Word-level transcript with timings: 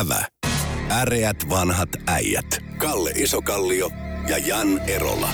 Ävä. 0.00 0.24
Äreät 0.90 1.36
vanhat 1.50 1.88
äijät. 2.06 2.46
Kalle 2.78 3.10
Isokallio 3.10 3.90
ja 4.28 4.38
Jan 4.38 4.78
Erola. 4.78 5.28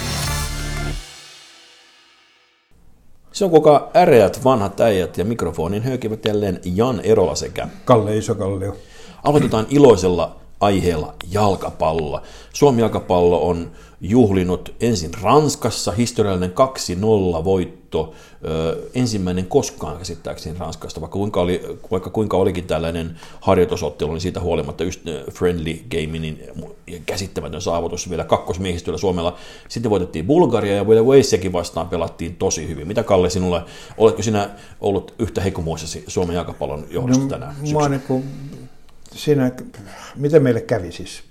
Se 3.32 3.44
on 3.44 3.50
kuka 3.50 3.90
äreät 3.96 4.44
vanhat 4.44 4.80
äijät 4.80 5.18
ja 5.18 5.24
mikrofonin 5.24 5.82
höykivät 5.82 6.24
jälleen 6.24 6.60
Jan 6.64 7.00
Erola 7.00 7.34
sekä 7.34 7.68
Kalle 7.84 8.16
Isokallio. 8.16 8.76
Aloitetaan 9.24 9.66
iloisella 9.70 10.39
aiheella 10.60 11.14
jalkapallolla. 11.30 12.22
Suomi 12.52 12.80
jalkapallo 12.80 13.48
on 13.48 13.70
juhlinut 14.00 14.74
ensin 14.80 15.10
Ranskassa 15.22 15.92
historiallinen 15.92 16.52
2-0 17.40 17.44
voitto, 17.44 18.14
ensimmäinen 18.94 19.46
koskaan 19.46 19.98
käsittääkseni 19.98 20.58
Ranskasta, 20.58 21.00
vaikka 21.00 21.18
kuinka, 21.18 21.40
oli, 21.40 21.78
vaikka 21.90 22.10
kuinka 22.10 22.36
olikin 22.36 22.64
tällainen 22.64 23.16
harjoitusottelu, 23.40 24.12
niin 24.12 24.20
siitä 24.20 24.40
huolimatta 24.40 24.84
just 24.84 25.00
friendly 25.32 25.74
game, 25.90 26.18
niin 26.18 26.52
käsittämätön 27.06 27.62
saavutus 27.62 28.10
vielä 28.10 28.24
kakkosmiehistöllä 28.24 28.98
Suomella. 28.98 29.36
Sitten 29.68 29.90
voitettiin 29.90 30.26
Bulgaria 30.26 30.74
ja 30.74 30.88
vielä 30.88 31.02
Walesiakin 31.02 31.52
vastaan 31.52 31.88
pelattiin 31.88 32.36
tosi 32.36 32.68
hyvin. 32.68 32.88
Mitä 32.88 33.02
Kalle 33.02 33.30
sinulle, 33.30 33.62
oletko 33.98 34.22
sinä 34.22 34.50
ollut 34.80 35.14
yhtä 35.18 35.40
heikomuisesi 35.40 36.04
Suomen 36.06 36.36
jalkapallon 36.36 36.84
johdosta 36.90 37.24
no, 37.24 37.30
tänään? 37.30 37.54
Mä 37.72 37.88
niin 37.88 38.24
siinä, 39.14 39.52
miten 40.16 40.42
meille 40.42 40.60
kävi 40.60 40.92
siis? 40.92 41.22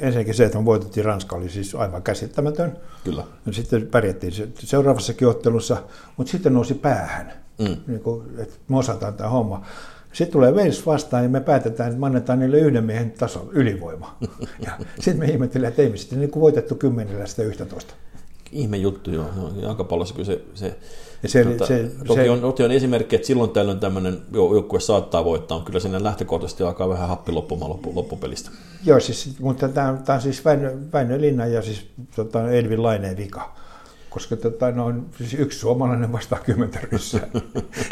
ensinnäkin 0.00 0.34
se, 0.34 0.44
että 0.44 0.58
me 0.58 0.64
voitettiin 0.64 1.04
Ranska, 1.04 1.36
oli 1.36 1.48
siis 1.48 1.74
aivan 1.74 2.02
käsittämätön. 2.02 2.76
Kyllä. 3.04 3.24
Ja 3.46 3.52
sitten 3.52 3.86
pärjättiin 3.86 4.32
seuraavassakin 4.58 5.28
ottelussa, 5.28 5.82
mutta 6.16 6.30
sitten 6.30 6.54
nousi 6.54 6.74
päähän, 6.74 7.32
mm. 7.58 7.76
niin 7.86 8.00
kuin, 8.00 8.26
että 8.38 8.54
me 8.68 8.78
osataan 8.78 9.14
tämä 9.14 9.30
homma. 9.30 9.66
Sitten 10.12 10.32
tulee 10.32 10.52
Wales 10.52 10.86
vastaan 10.86 11.22
ja 11.22 11.28
me 11.28 11.40
päätetään, 11.40 11.88
että 11.88 12.00
me 12.00 12.06
annetaan 12.06 12.38
niille 12.38 12.58
yhden 12.58 12.84
miehen 12.84 13.10
taso 13.10 13.50
ylivoima. 13.52 14.16
Ja 14.66 14.72
sitten 15.00 15.18
me 15.18 15.26
ihmettelemme, 15.26 15.68
että 15.68 15.82
ei 15.82 15.88
me 15.88 15.96
sitten 15.96 16.20
niin 16.20 16.30
kuin 16.30 16.40
voitettu 16.40 16.74
kymmenellä 16.74 17.26
sitä 17.26 17.42
11 17.42 17.94
ihme 18.52 18.76
juttu, 18.76 19.10
joo. 19.10 19.52
Jalkapallossa 19.62 20.14
kyllä 20.14 20.26
se, 20.26 20.40
se, 20.54 20.76
se, 21.26 21.44
tota, 21.44 21.66
se, 21.66 21.90
toki, 22.06 22.20
se, 22.20 22.30
on, 22.30 22.40
toki 22.40 22.62
on 22.62 22.72
esimerkki, 22.72 23.16
että 23.16 23.26
silloin 23.26 23.50
tällöin 23.50 23.80
tämmöinen 23.80 24.18
joukkue 24.32 24.80
saattaa 24.80 25.24
voittaa, 25.24 25.58
mutta 25.58 25.66
kyllä 25.66 25.80
sinne 25.80 26.02
lähtökohtaisesti 26.02 26.62
alkaa 26.62 26.88
vähän 26.88 27.08
happi 27.08 27.32
loppumaan 27.32 27.70
loppu, 27.70 27.92
loppupelistä. 27.94 28.50
Joo, 28.84 29.00
siis, 29.00 29.40
mutta 29.40 29.68
tämä, 29.68 29.98
tämä 30.04 30.16
on 30.16 30.22
siis 30.22 30.44
Väinö, 30.44 30.76
Väinö 30.92 31.20
Linna 31.20 31.46
ja 31.46 31.62
siis 31.62 31.86
tota, 32.16 32.50
Edvin 32.50 32.82
Laineen 32.82 33.16
vika 33.16 33.54
koska 34.10 34.36
tota, 34.36 34.70
no, 34.70 34.94
siis 35.18 35.34
yksi 35.34 35.58
suomalainen 35.58 36.12
vastaa 36.12 36.38
kymmentä 36.38 36.78
ryssää, 36.82 37.28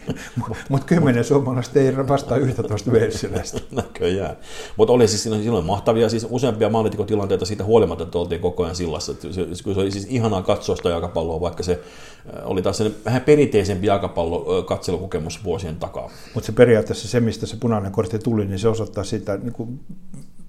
mutta 0.68 0.86
kymmenen 0.86 1.24
suomalaista 1.24 1.78
ei 1.78 1.96
vastaa 1.96 2.36
11 2.36 2.92
velsiläistä. 2.92 3.60
Näköjään. 3.76 4.36
Mutta 4.76 4.92
oli 4.92 5.08
siis 5.08 5.22
silloin 5.22 5.66
mahtavia, 5.66 6.08
siis 6.08 6.26
useampia 6.30 6.68
maalintikotilanteita 6.68 7.44
siitä 7.44 7.64
huolimatta, 7.64 8.04
että 8.04 8.18
oltiin 8.18 8.40
koko 8.40 8.62
ajan 8.64 8.76
sillassa. 8.76 9.14
Se, 9.14 9.32
se, 9.32 9.80
oli 9.80 9.90
siis 9.90 10.06
ihanaa 10.10 10.42
katsoa 10.42 10.76
sitä 10.76 10.88
jalkapalloa, 10.88 11.40
vaikka 11.40 11.62
se 11.62 11.72
äh, 11.72 12.50
oli 12.50 12.62
taas 12.62 12.82
vähän 13.04 13.22
perinteisempi 13.22 13.86
jalkapallo 13.86 14.58
äh, 14.58 14.66
katselukokemus 14.66 15.44
vuosien 15.44 15.76
takaa. 15.76 16.10
Mutta 16.34 16.46
se 16.46 16.52
periaatteessa 16.52 17.08
se, 17.08 17.20
mistä 17.20 17.46
se 17.46 17.56
punainen 17.56 17.92
kortti 17.92 18.18
tuli, 18.18 18.44
niin 18.44 18.58
se 18.58 18.68
osoittaa 18.68 19.04
sitä, 19.04 19.36
niin 19.36 19.52
kuin, 19.52 19.80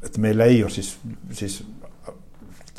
että 0.04 0.20
meillä 0.20 0.46
ei 0.46 0.64
ole 0.64 0.72
siis, 0.72 0.98
siis 1.32 1.64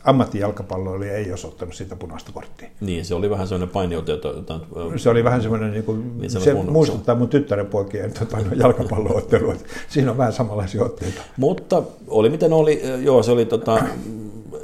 ammattijalkapalloilija 0.05 1.13
ei 1.15 1.33
osoittanut 1.33 1.75
sitä 1.75 1.97
punaista 1.97 2.33
korttia. 2.33 2.69
Niin, 2.81 3.05
se 3.05 3.15
oli 3.15 3.31
vähän 3.31 3.49
sellainen 3.49 3.73
painiote. 3.73 4.13
Jota, 4.13 4.61
se 4.97 5.11
oli 5.11 5.25
vähän 5.25 5.43
semmoinen, 5.43 5.73
niin 5.73 5.85
kuin, 5.85 6.19
niin 6.21 6.31
se 6.31 6.55
muistuttaa 6.55 7.15
mun 7.15 7.29
tyttären 7.29 7.67
poikien 7.67 8.13
tota, 8.13 8.37
no, 8.37 8.45
jalkapalloottelua. 8.57 9.55
Siinä 9.89 10.11
on 10.11 10.19
vähän 10.19 10.33
samanlaisia 10.33 10.85
otteita. 10.85 11.23
Mutta 11.37 11.83
oli 12.09 12.31
miten 12.31 12.53
oli, 12.53 12.83
joo, 13.03 13.23
se 13.23 13.31
oli 13.31 13.45
tota, 13.45 13.85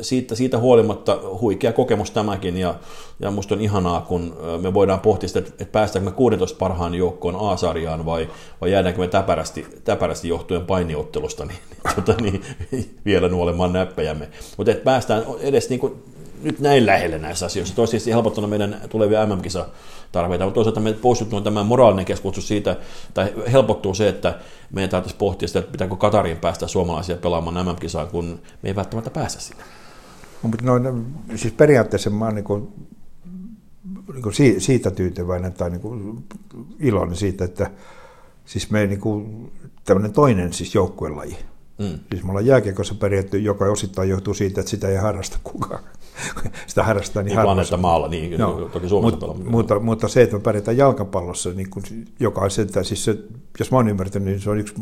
siitä, 0.05 0.35
siitä 0.35 0.59
huolimatta 0.59 1.19
huikea 1.41 1.73
kokemus 1.73 2.11
tämäkin, 2.11 2.57
ja, 2.57 2.75
ja 3.21 3.31
musta 3.31 3.55
on 3.55 3.61
ihanaa, 3.61 4.01
kun 4.01 4.37
me 4.61 4.75
voidaan 4.75 5.01
pohtia 5.01 5.29
sitä, 5.29 5.39
että, 5.39 5.65
päästäänkö 5.65 6.11
me 6.11 6.17
16 6.17 6.59
parhaan 6.59 6.95
joukkoon 6.95 7.53
A-sarjaan, 7.53 8.07
vai, 8.07 8.29
vai 8.61 8.73
jäädäänkö 8.73 9.01
me 9.01 9.09
täpärästi, 9.09 9.67
täpärästi 9.85 10.29
johtuen 10.29 10.67
painiottelusta 10.67 11.45
niin, 11.45 11.59
niin, 11.85 11.95
tota, 12.05 12.23
niin, 12.23 12.43
vielä 13.05 13.29
nuolemaan 13.29 13.73
näppejämme. 13.73 14.29
Mutta 14.57 14.73
että 14.73 14.85
päästään 14.85 15.25
edes 15.41 15.69
niin 15.69 15.81
kuin, 15.81 16.03
nyt 16.45 16.61
näin 16.61 16.87
lähelle 16.87 17.19
näissä 17.19 17.47
asioissa. 17.47 17.75
Toisi 17.75 17.91
siis 17.91 18.15
helpottanut 18.15 18.51
meidän 18.51 18.81
tulevia 18.89 19.27
MM-kisa 19.27 19.67
tarpeita, 20.13 20.45
mutta 20.45 20.55
toisaalta 20.55 20.81
me 20.81 20.93
poistuu 20.93 21.41
tämä 21.41 21.63
moraalinen 21.63 22.05
keskustus 22.05 22.49
siitä, 22.49 22.77
tai 23.15 23.33
helpottuu 23.53 23.95
se, 23.95 24.09
että 24.09 24.39
meidän 24.73 24.91
täytyisi 24.91 25.17
pohtia 25.17 25.49
sitä, 25.49 25.59
että 25.59 25.73
pitääkö 25.73 25.97
Katariin 25.97 26.37
päästä 26.37 26.67
suomalaisia 26.67 27.17
pelaamaan 27.17 27.67
MM-kisaa, 27.67 28.07
kun 28.07 28.41
me 28.63 28.69
ei 28.69 28.77
välttämättä 28.77 29.11
päästä 29.11 29.41
sinne. 29.41 29.65
Mutta 30.49 30.65
no, 30.65 30.75
siis 31.37 31.55
periaatteessa 31.55 32.11
mä 32.11 32.25
oon 32.25 32.35
niin 32.35 32.45
kuin, 32.45 32.69
niin 34.13 34.23
kuin 34.23 34.35
siitä 34.59 34.91
tyytyväinen 34.91 35.53
tai 35.53 35.71
niin 35.71 35.81
kuin 35.81 36.25
iloinen 36.81 37.17
siitä, 37.17 37.45
että 37.45 37.71
siis 38.45 38.71
me 38.71 38.87
niin 38.87 39.01
kuin, 39.01 39.51
tämmöinen 39.85 40.13
toinen 40.13 40.53
siis 40.53 40.75
joukkuelaji. 40.75 41.37
Mm. 41.79 41.99
Siis 42.11 42.25
me 42.25 42.31
ollaan 42.31 42.47
jääkiekossa 42.47 42.95
pärjätty, 42.95 43.39
joka 43.39 43.65
osittain 43.65 44.09
johtuu 44.09 44.35
siitä, 44.35 44.61
että 44.61 44.71
sitä 44.71 44.89
ei 44.89 44.97
harrasta 44.97 45.39
kukaan. 45.45 45.85
sitä 46.67 46.83
harrastaa 46.83 47.23
niin, 47.23 47.37
niin 47.37 47.47
harvassa. 47.47 47.77
maalla, 47.77 48.09
niin 48.09 48.41
no, 48.41 48.69
toki 48.73 48.89
Suomessa 48.89 49.27
Mut, 49.27 49.45
mutta, 49.45 49.81
mutta, 49.81 50.09
se, 50.09 50.23
että 50.23 50.37
me 50.37 50.43
pärjätään 50.43 50.77
jalkapallossa, 50.77 51.51
niin 51.51 51.71
kuin, 51.71 51.85
joka 52.21 52.41
on 52.41 52.51
se, 52.51 52.67
siis 52.83 53.05
se, 53.05 53.19
jos 53.59 53.71
mä 53.71 53.77
oon 53.77 53.89
ymmärtänyt, 53.89 54.29
niin 54.29 54.41
se 54.41 54.51
on 54.51 54.59
yksi 54.59 54.75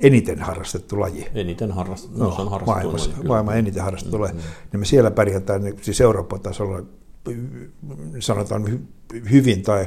eniten 0.00 0.38
harrastettu 0.38 1.00
laji. 1.00 1.28
Eniten 1.34 1.72
harrastettu, 1.72 2.18
no, 2.18 2.32
se 2.32 2.42
on 2.42 2.50
harrastettu 2.50 2.72
maailmassa, 2.72 3.10
laji. 3.10 3.28
Maailman 3.28 3.58
eniten 3.58 3.82
harrastettu 3.82 4.20
laji. 4.20 4.32
Mm. 4.32 4.40
Niin 4.72 4.80
me 4.80 4.84
siellä 4.84 5.10
pärjätään, 5.10 5.62
niin 5.64 5.78
siis 5.80 6.00
Euroopan 6.00 6.40
tasolla 6.40 6.82
sanotaan 8.20 8.80
hyvin 9.30 9.62
tai 9.62 9.86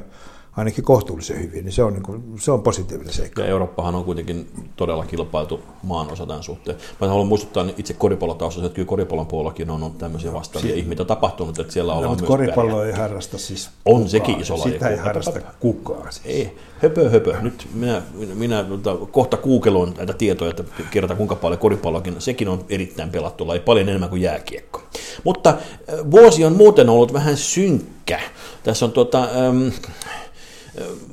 ainakin 0.58 0.84
kohtuullisen 0.84 1.40
hyvin, 1.40 1.66
niin 1.66 1.74
se 1.74 1.84
on, 1.84 1.94
niin 1.94 2.04
kuin, 2.04 2.24
se 2.40 2.52
on 2.52 2.64
positiivinen 2.64 3.14
seikka. 3.14 3.42
Ja 3.42 3.48
Eurooppahan 3.48 3.96
on 3.96 4.04
kuitenkin 4.04 4.48
todella 4.76 5.06
kilpailtu 5.06 5.60
maan 5.84 6.12
osa 6.12 6.26
tämän 6.26 6.44
suhteen. 6.44 6.78
Mä 7.02 7.08
haluan 7.08 7.28
muistuttaa 7.28 7.64
niin 7.64 7.76
itse 7.78 7.94
koripallotaustassa, 7.94 8.66
että 8.66 8.76
kyllä 8.76 8.88
koripallon 8.88 9.28
puolellakin 9.28 9.70
on, 9.70 9.84
on 9.84 9.92
tämmöisiä 9.92 10.34
vastaavia 10.34 10.76
ihmeitä 10.76 11.06
tapahtunut, 11.06 11.60
että 11.60 11.74
siellä 11.74 11.94
ollaan 11.94 12.12
no, 12.12 12.16
myös 12.16 12.28
koripallo 12.28 12.72
pärjää. 12.72 12.88
ei 12.88 13.02
harrasta 13.02 13.38
siis 13.38 13.70
On 13.86 13.94
kukaan. 13.94 14.10
sekin 14.10 14.40
iso 14.40 14.60
laji. 14.60 14.74
Sitä 14.74 14.90
ei 14.90 14.98
harrasta 14.98 15.42
kukaan. 15.60 16.14
Siis. 16.14 16.26
Ei, 16.26 16.58
höpö 16.82 17.10
höpö. 17.10 17.36
Nyt 17.42 17.68
minä, 17.74 18.02
minä 18.34 18.66
kohta 19.12 19.38
googleoin 19.38 19.94
näitä 19.98 20.14
tietoja, 20.14 20.50
että 20.50 20.64
kerrotaan 20.92 21.18
kuinka 21.18 21.36
paljon 21.36 21.60
koripallokin, 21.60 22.16
sekin 22.20 22.48
on 22.48 22.66
erittäin 22.70 23.10
pelattu 23.10 23.48
laji, 23.48 23.60
paljon 23.60 23.90
enemmän 23.90 24.10
kuin 24.10 24.22
jääkiekko. 24.22 24.82
Mutta 25.24 25.58
vuosi 26.12 26.46
on 26.46 26.54
muuten 26.54 26.90
ollut 26.90 27.14
vähän 27.14 27.38
synkkä. 27.38 28.20
Tässä 28.64 28.86
on 28.86 28.92
tuota, 28.92 29.24
ähm, 29.24 29.68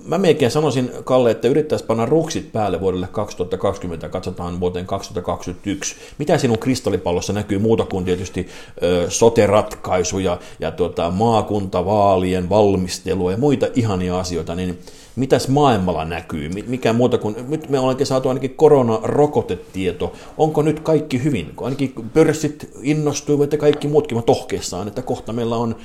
Mä 0.04 0.18
melkein 0.18 0.50
sanoisin, 0.50 0.90
Kalle, 1.04 1.30
että 1.30 1.48
yrittäisi 1.48 1.84
panna 1.84 2.06
ruksit 2.06 2.52
päälle 2.52 2.80
vuodelle 2.80 3.08
2020 3.12 4.06
ja 4.06 4.10
katsotaan 4.10 4.60
vuoteen 4.60 4.86
2021. 4.86 5.96
Mitä 6.18 6.38
sinun 6.38 6.58
kristallipallossa 6.58 7.32
näkyy 7.32 7.58
muuta 7.58 7.84
kuin 7.84 8.04
tietysti 8.04 8.48
ö, 8.82 9.06
sote-ratkaisuja 9.08 10.38
ja 10.60 10.70
tuota, 10.70 11.10
maakuntavaalien 11.10 12.48
valmistelua 12.48 13.32
ja 13.32 13.38
muita 13.38 13.66
ihania 13.74 14.18
asioita, 14.18 14.54
niin 14.54 14.78
mitäs 15.16 15.48
maailmalla 15.48 16.04
näkyy? 16.04 16.48
Mikä 16.48 16.92
muuta 16.92 17.18
kuin, 17.18 17.36
nyt 17.48 17.68
me 17.68 17.78
ollaankin 17.78 18.06
saatu 18.06 18.28
ainakin 18.28 18.54
koronarokotetieto. 18.54 20.12
Onko 20.36 20.62
nyt 20.62 20.80
kaikki 20.80 21.24
hyvin? 21.24 21.52
Ainakin 21.60 21.92
pörssit 22.14 22.70
innostuivat 22.82 23.52
ja 23.52 23.58
kaikki 23.58 23.88
muutkin 23.88 24.22
tohkeissaan, 24.22 24.88
että 24.88 25.02
kohta 25.02 25.32
meillä 25.32 25.56
on 25.56 25.76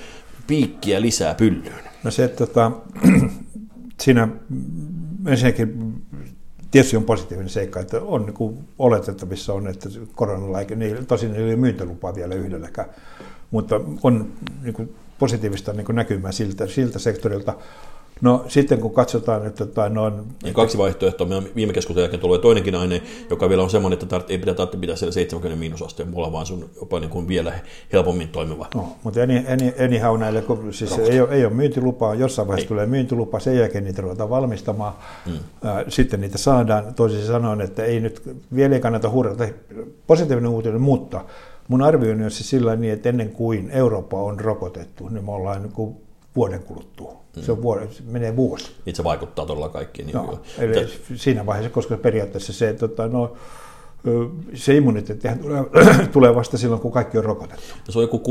piikkiä 0.47 1.01
lisää 1.01 1.35
pyllyyn. 1.35 1.83
No 2.03 2.11
se, 2.11 2.23
että 2.23 2.45
tota, 2.45 2.71
siinä 3.99 4.27
ensinnäkin 5.27 5.93
tietysti 6.71 6.97
on 6.97 7.03
positiivinen 7.03 7.49
seikka, 7.49 7.79
että 7.79 8.01
on 8.01 8.25
niin 8.25 8.33
kuin 8.33 8.57
oletettavissa 8.79 9.53
on, 9.53 9.67
että 9.67 9.89
koronalaike, 10.15 10.75
niin 10.75 11.05
tosin 11.05 11.35
ei 11.35 11.43
ole 11.43 11.55
myyntilupaa 11.55 12.15
vielä 12.15 12.35
yhdelläkään, 12.35 12.89
mutta 13.51 13.81
on 14.03 14.31
niin 14.63 14.73
kuin 14.73 14.95
positiivista 15.19 15.73
niin 15.73 15.85
kuin 15.85 15.95
näkymää 15.95 16.31
siltä, 16.31 16.67
siltä 16.67 16.99
sektorilta. 16.99 17.53
No 18.23 18.45
sitten 18.47 18.79
kun 18.79 18.93
katsotaan, 18.93 19.45
että 19.45 19.65
tota, 19.65 19.89
no 19.89 20.03
on... 20.03 20.25
Niin 20.43 20.53
kaksi 20.53 20.77
vaihtoehtoa. 20.77 21.27
Me 21.27 21.35
on 21.35 21.43
viime 21.55 21.73
keskustelun 21.73 22.03
jälkeen 22.03 22.19
tulee 22.19 22.39
toinenkin 22.39 22.75
aine, 22.75 23.01
joka 23.29 23.49
vielä 23.49 23.63
on 23.63 23.69
semmoinen, 23.69 23.93
että 23.93 24.05
tart, 24.05 24.31
ei 24.31 24.37
pitää 24.37 24.53
tarvitse 24.53 24.77
pitää 24.77 24.95
siellä 24.95 25.11
70 25.11 25.59
miinusasteen 25.59 26.09
mulla, 26.09 26.31
vaan 26.31 26.45
sun 26.45 26.69
jopa 26.75 26.99
niin 26.99 27.09
kuin 27.09 27.27
vielä 27.27 27.53
helpommin 27.93 28.27
toimiva. 28.27 28.67
No, 28.75 28.95
mutta 29.03 29.21
any, 29.21 29.37
any, 29.37 29.73
anyhow 29.85 30.19
näille, 30.19 30.41
kun 30.41 30.73
siis 30.73 30.97
ei 30.97 31.21
ole, 31.21 31.29
ei 31.29 31.45
ole 31.45 31.53
myyntilupaa, 31.53 32.15
jossain 32.15 32.47
vaiheessa 32.47 32.65
ei. 32.65 32.67
tulee 32.67 32.85
myyntilupa, 32.85 33.39
sen 33.39 33.57
jälkeen 33.57 33.83
niitä 33.83 34.01
ruvetaan 34.01 34.29
valmistamaan, 34.29 34.93
mm. 35.25 35.39
sitten 35.87 36.21
niitä 36.21 36.37
saadaan. 36.37 36.93
Toisin 36.93 37.25
sanoen, 37.25 37.61
että 37.61 37.83
ei 37.83 37.99
nyt 37.99 38.21
vielä 38.55 38.75
ei 38.75 38.81
kannata 38.81 39.09
hurrata. 39.09 39.47
Positiivinen 40.07 40.51
uutinen, 40.51 40.81
mutta 40.81 41.25
mun 41.67 41.81
arvioni 41.81 42.25
on 42.25 42.31
siis 42.31 42.49
sillä 42.49 42.75
niin, 42.75 42.93
että 42.93 43.09
ennen 43.09 43.29
kuin 43.29 43.69
Eurooppa 43.69 44.21
on 44.21 44.39
rokotettu, 44.39 45.09
niin 45.09 45.25
me 45.25 45.31
ollaan 45.31 45.61
niin 45.61 45.73
kuin 45.73 45.95
vuoden 46.35 46.63
kuluttua. 46.63 47.23
Se, 47.41 47.51
on 47.51 47.61
vuoden, 47.61 47.93
se 47.93 48.03
menee 48.07 48.35
vuosi. 48.35 48.71
Niin 48.85 48.95
se 48.95 49.03
vaikuttaa 49.03 49.45
todella 49.45 49.69
kaikkiin. 49.69 50.05
Niin 50.05 50.17
no, 50.17 50.39
eli 50.57 50.87
siinä 51.15 51.45
vaiheessa, 51.45 51.73
koska 51.73 51.97
periaatteessa 51.97 52.53
se, 52.53 52.73
tota, 52.73 53.07
no, 53.07 53.33
se 54.53 54.75
immuniteettihan 54.75 55.39
tulee, 55.39 55.63
tulee 56.13 56.35
vasta 56.35 56.57
silloin, 56.57 56.81
kun 56.81 56.91
kaikki 56.91 57.17
on 57.17 57.23
rokotettu. 57.23 57.63
Se 57.89 57.99
on 57.99 58.03
joku 58.03 58.21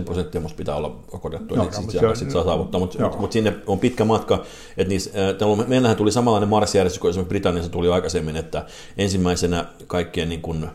60-70 0.00 0.04
prosenttia, 0.04 0.40
musta 0.40 0.56
pitää 0.56 0.76
olla 0.76 0.96
rokotettu, 1.12 1.54
no, 1.54 1.68
sitten 1.72 2.16
sit, 2.16 2.30
saa 2.30 2.44
saavuttaa, 2.44 2.80
mutta 2.80 2.98
mut, 2.98 3.18
mut 3.18 3.32
sinne 3.32 3.56
on 3.66 3.78
pitkä 3.78 4.04
matka. 4.04 4.44
Niissä, 4.88 5.10
äh, 5.60 5.68
meillähän 5.68 5.96
tuli 5.96 6.12
samanlainen 6.12 6.48
marssijärjestys 6.48 7.00
kuin 7.00 7.10
esimerkiksi 7.10 7.28
Britanniassa 7.28 7.72
tuli 7.72 7.88
aikaisemmin, 7.88 8.36
että 8.36 8.66
ensimmäisenä 8.98 9.64
kaikkien 9.86 10.28
niin 10.28 10.42
kun, 10.42 10.68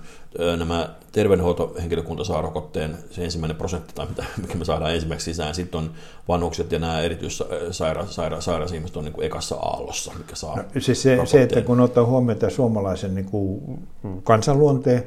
nämä 0.57 0.95
terveydenhuoltohenkilökunta 1.15 2.23
saa 2.23 2.41
rokotteen, 2.41 2.97
se 3.11 3.23
ensimmäinen 3.23 3.57
prosentti 3.57 3.93
tai 3.95 4.07
mitä, 4.07 4.23
mikä 4.41 4.55
me 4.55 4.65
saadaan 4.65 4.93
ensimmäiseksi 4.93 5.33
sisään. 5.33 5.55
Sitten 5.55 5.77
on 5.77 5.91
vanhukset 6.27 6.71
ja 6.71 6.79
nämä 6.79 7.01
erityissairaat 7.01 8.11
saira, 8.11 8.41
saira, 8.41 8.65
ihmiset 8.73 8.97
on 8.97 9.03
niin 9.03 9.13
kuin 9.13 9.25
ekassa 9.25 9.55
aallossa, 9.55 10.13
mikä 10.17 10.35
saa 10.35 10.55
no, 10.55 10.63
siis 10.79 11.01
se, 11.01 11.19
se, 11.25 11.41
että 11.41 11.61
kun 11.61 11.79
ottaa 11.79 12.05
huomioon 12.05 12.51
suomalaisen 12.51 13.15
niin 13.15 13.25
kuin 13.25 13.61
kansanluonteen, 14.23 15.03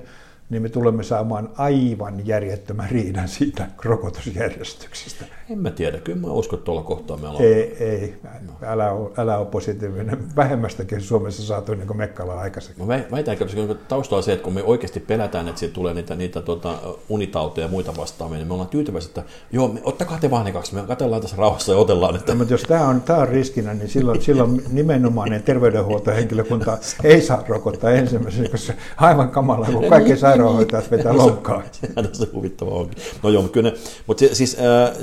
niin 0.51 0.63
me 0.63 0.69
tulemme 0.69 1.03
saamaan 1.03 1.51
aivan 1.57 2.27
järjettömän 2.27 2.91
riidan 2.91 3.29
siitä 3.29 3.67
rokotusjärjestyksestä. 3.85 5.25
En 5.51 5.59
mä 5.59 5.71
tiedä, 5.71 5.99
kyllä 5.99 6.19
mä 6.19 6.27
uskon, 6.27 6.59
että 6.59 6.65
tuolla 6.65 6.83
kohtaa 6.83 7.17
me 7.17 7.29
ollaan. 7.29 7.45
Ei, 7.45 7.77
ei 7.81 8.15
älä, 8.63 8.93
ole, 8.93 9.11
älä 9.17 9.39
ole 9.39 9.47
positiivinen. 9.47 10.37
Vähemmästäkin 10.37 11.01
Suomessa 11.01 11.43
saatu 11.43 11.75
niin 11.75 11.97
Mekkala 11.97 12.41
aikaisemmin. 12.41 12.87
Mä 12.87 13.01
väitän, 13.11 13.35
että 13.35 13.75
taustalla 13.89 14.23
se, 14.23 14.33
että 14.33 14.45
kun 14.45 14.55
me 14.55 14.63
oikeasti 14.63 15.01
pelätään, 15.01 15.49
että 15.49 15.59
siitä 15.59 15.75
tulee 15.75 15.95
niitä, 15.95 16.15
niitä 16.15 16.43
tuota, 16.43 16.75
unitauteja 17.09 17.65
ja 17.65 17.71
muita 17.71 17.97
vastaavia, 17.97 18.39
niin 18.39 18.47
me 18.47 18.53
ollaan 18.53 18.69
tyytyväisiä, 18.69 19.09
että 19.09 19.23
joo, 19.53 19.69
me, 19.69 19.81
ottakaa 19.85 20.19
te 20.19 20.31
vaan 20.31 20.45
ne 20.45 20.53
kaksi, 20.53 20.75
me 20.75 20.83
katsellaan 20.83 21.23
tässä 21.23 21.37
rauhassa 21.37 21.73
ja 21.73 21.79
otellaan. 21.79 22.17
Että... 22.17 22.33
No, 22.33 22.39
mutta 22.39 22.55
jos 22.55 22.63
tämä 22.63 22.89
on, 22.89 23.01
tämä 23.01 23.19
on 23.19 23.29
riskinä, 23.29 23.75
niin 23.75 23.89
silloin, 23.89 24.23
silloin 24.23 24.63
nimenomaan 24.73 25.43
terveydenhuoltohenkilökunta 25.45 26.79
ei 27.05 27.23
saa 27.23 27.45
rokottaa 27.49 27.91
ensimmäisenä, 27.91 28.49
koska 28.49 28.73
aivan 28.97 29.31
kamala, 29.31 29.67
kun 29.67 29.85
kaikki 29.89 30.17
saa 30.17 30.38
sairaanhoitajat 30.39 30.91
vetää 30.91 31.17
lonkkaa. 31.17 31.63
Sehän 31.73 32.15
se 32.15 32.29
huvittava 32.33 32.71
onkin. 32.71 32.99
No 33.23 33.31
joo, 33.31 33.43
mutta 33.43 33.55
kyllä 33.55 33.71
ne, 33.71 33.77
mutta 34.07 34.21
se, 34.21 34.35
siis, 34.35 34.57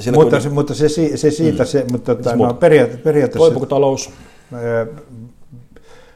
äh, 0.07 0.13
mutta, 0.13 0.39
se, 0.39 0.49
mutta 0.49 0.73
se, 0.73 0.89
se 1.15 1.31
siitä, 1.31 1.63
mm. 1.63 1.67
se, 1.67 1.85
mutta 1.91 2.15
tota, 2.15 2.35
no, 2.35 2.53
periaate, 2.53 2.97
periaatteessa... 2.97 3.39
Toipuuko 3.39 3.65
talous? 3.65 4.09
Äh, 4.53 5.03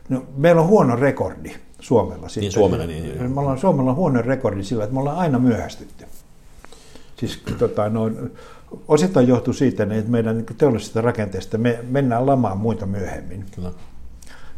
no, 0.10 0.24
meillä 0.38 0.62
on 0.62 0.68
huono 0.68 0.96
rekordi 0.96 1.56
Suomella. 1.80 2.30
Sitten. 2.30 2.42
Niin 2.42 2.52
Suomella, 2.52 2.86
niin. 2.86 3.04
niin. 3.04 3.32
Me 3.32 3.40
ollaan, 3.40 3.58
Suomella 3.58 3.92
on 3.92 3.98
huono 3.98 4.22
rekordi 4.22 4.64
sillä, 4.64 4.84
että 4.84 4.94
me 4.94 5.00
ollaan 5.00 5.18
aina 5.18 5.40
myöhästytty. 5.40 6.06
Siis 7.18 7.44
tota, 7.60 7.90
no, 7.90 8.12
osittain 8.88 9.28
johtuu 9.28 9.54
siitä, 9.54 9.84
että 9.84 10.12
meidän 10.12 10.46
teollisesta 10.58 11.02
rakenteesta 11.02 11.58
me 11.58 11.80
mennään 11.90 12.26
lamaan 12.26 12.58
muita 12.58 12.86
myöhemmin. 12.86 13.46
Kyllä. 13.56 13.72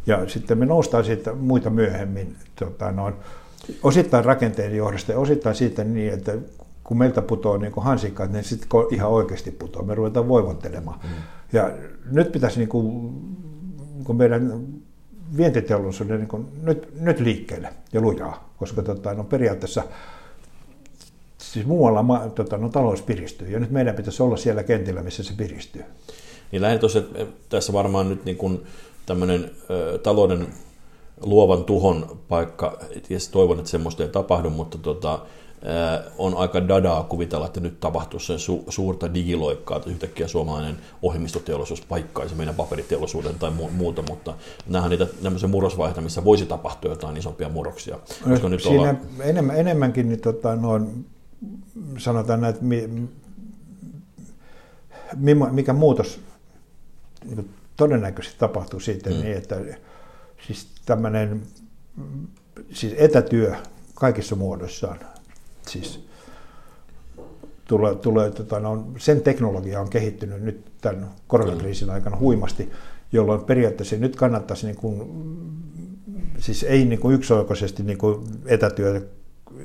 Ja 0.06 0.28
sitten 0.28 0.58
me 0.58 0.66
noustaan 0.66 1.04
siitä 1.04 1.32
muita 1.34 1.70
myöhemmin. 1.70 2.36
Tota, 2.56 2.92
noin, 2.92 3.14
osittain 3.82 4.24
rakenteen 4.24 4.76
johdosta 4.76 5.12
ja 5.12 5.18
osittain 5.18 5.54
siitä 5.54 5.84
niin, 5.84 6.12
että 6.12 6.38
kun 6.84 6.98
meiltä 6.98 7.22
putoaa 7.22 7.58
niin 7.58 7.72
hansikkaat, 7.76 8.32
niin 8.32 8.44
sitten 8.44 8.68
ihan 8.90 9.10
oikeasti 9.10 9.50
putoaa. 9.50 9.84
Me 9.84 9.94
ruvetaan 9.94 10.28
voivottelemaan. 10.28 11.00
Mm. 11.02 11.08
Ja 11.52 11.70
nyt 12.10 12.32
pitäisi 12.32 12.58
niin 12.58 12.68
kuin, 12.68 13.12
kun 14.04 14.16
meidän 14.16 14.66
vientiteollisuuden 15.36 16.18
niin 16.18 16.28
kuin, 16.28 16.46
nyt, 16.62 17.00
nyt 17.00 17.20
liikkeelle 17.20 17.68
ja 17.92 18.00
lujaa, 18.00 18.54
koska 18.56 18.82
tota, 18.82 19.14
no, 19.14 19.24
periaatteessa 19.24 19.82
siis 21.38 21.66
muualla 21.66 22.02
ma, 22.02 22.18
tota, 22.34 22.58
no, 22.58 22.68
talous 22.68 23.02
piristyy 23.02 23.48
ja 23.48 23.60
nyt 23.60 23.70
meidän 23.70 23.94
pitäisi 23.94 24.22
olla 24.22 24.36
siellä 24.36 24.62
kentillä, 24.62 25.02
missä 25.02 25.22
se 25.22 25.32
piristyy. 25.36 25.84
Niin 26.52 26.62
lähinnä 26.62 26.80
tuossa, 26.80 27.02
tässä 27.48 27.72
varmaan 27.72 28.08
nyt 28.08 28.24
niin 28.24 28.36
kuin 28.36 28.62
tämmöinen 29.06 29.50
ö, 29.70 29.98
talouden 29.98 30.46
luovan 31.22 31.64
tuhon 31.64 32.18
paikka. 32.28 32.78
Tietysti 32.90 33.32
toivon, 33.32 33.58
että 33.58 33.70
semmoista 33.70 34.02
ei 34.02 34.08
tapahdu, 34.08 34.50
mutta 34.50 34.78
tota, 34.78 35.18
on 36.18 36.36
aika 36.36 36.68
dadaa 36.68 37.04
kuvitella, 37.04 37.46
että 37.46 37.60
nyt 37.60 37.80
tapahtuu 37.80 38.20
sen 38.20 38.36
su- 38.36 38.64
suurta 38.68 39.14
digiloikkaa, 39.14 39.76
että 39.76 39.90
yhtäkkiä 39.90 40.28
suomalainen 40.28 40.76
ohjelmistoteollisuus 41.02 41.80
paikkaisi 41.80 42.34
meidän 42.34 42.54
paperiteollisuuden 42.54 43.38
tai 43.38 43.50
mu- 43.50 43.70
muuta, 43.70 44.02
mutta 44.08 44.34
nämä 44.68 44.84
on 44.84 44.90
niitä 44.90 45.06
tämmöisiä 45.06 45.48
murrosvaiheita, 45.48 46.00
missä 46.00 46.24
voisi 46.24 46.46
tapahtua 46.46 46.90
jotain 46.90 47.16
isompia 47.16 47.48
murroksia. 47.48 47.98
Koska 48.28 48.48
nyt 48.48 48.62
Siinä 48.62 48.80
olla... 48.80 48.94
enemmän, 49.20 49.58
enemmänkin 49.58 50.08
niin 50.08 50.20
tota, 50.20 50.56
noin, 50.56 51.06
sanotaan 51.98 52.44
että 52.44 52.64
mi, 52.64 52.88
mikä 55.50 55.72
muutos 55.72 56.20
niin 57.24 57.50
todennäköisesti 57.76 58.38
tapahtuu 58.38 58.80
siitä, 58.80 59.10
mm. 59.10 59.16
niin 59.16 59.36
että 59.36 59.60
siis 60.46 60.66
tämmöinen 60.86 61.42
siis 62.72 62.94
etätyö 62.98 63.54
kaikissa 63.94 64.36
muodoissaan. 64.36 64.98
Siis 65.66 66.06
tulee, 67.64 67.94
tulee, 67.94 68.30
tota, 68.30 68.60
no, 68.60 68.86
sen 68.98 69.22
teknologia 69.22 69.80
on 69.80 69.90
kehittynyt 69.90 70.42
nyt 70.42 70.72
tämän 70.80 71.10
koronakriisin 71.26 71.90
aikana 71.90 72.16
huimasti, 72.16 72.70
jolloin 73.12 73.44
periaatteessa 73.44 73.96
nyt 73.96 74.16
kannattaisi 74.16 74.66
niin 74.66 74.76
kuin, 74.76 75.02
siis 76.38 76.62
ei 76.62 76.84
niin 76.84 77.00
kuin 77.00 77.14
yksioikoisesti 77.14 77.82
niin 77.82 77.98
kuin 77.98 78.26
etätyö, 78.46 79.08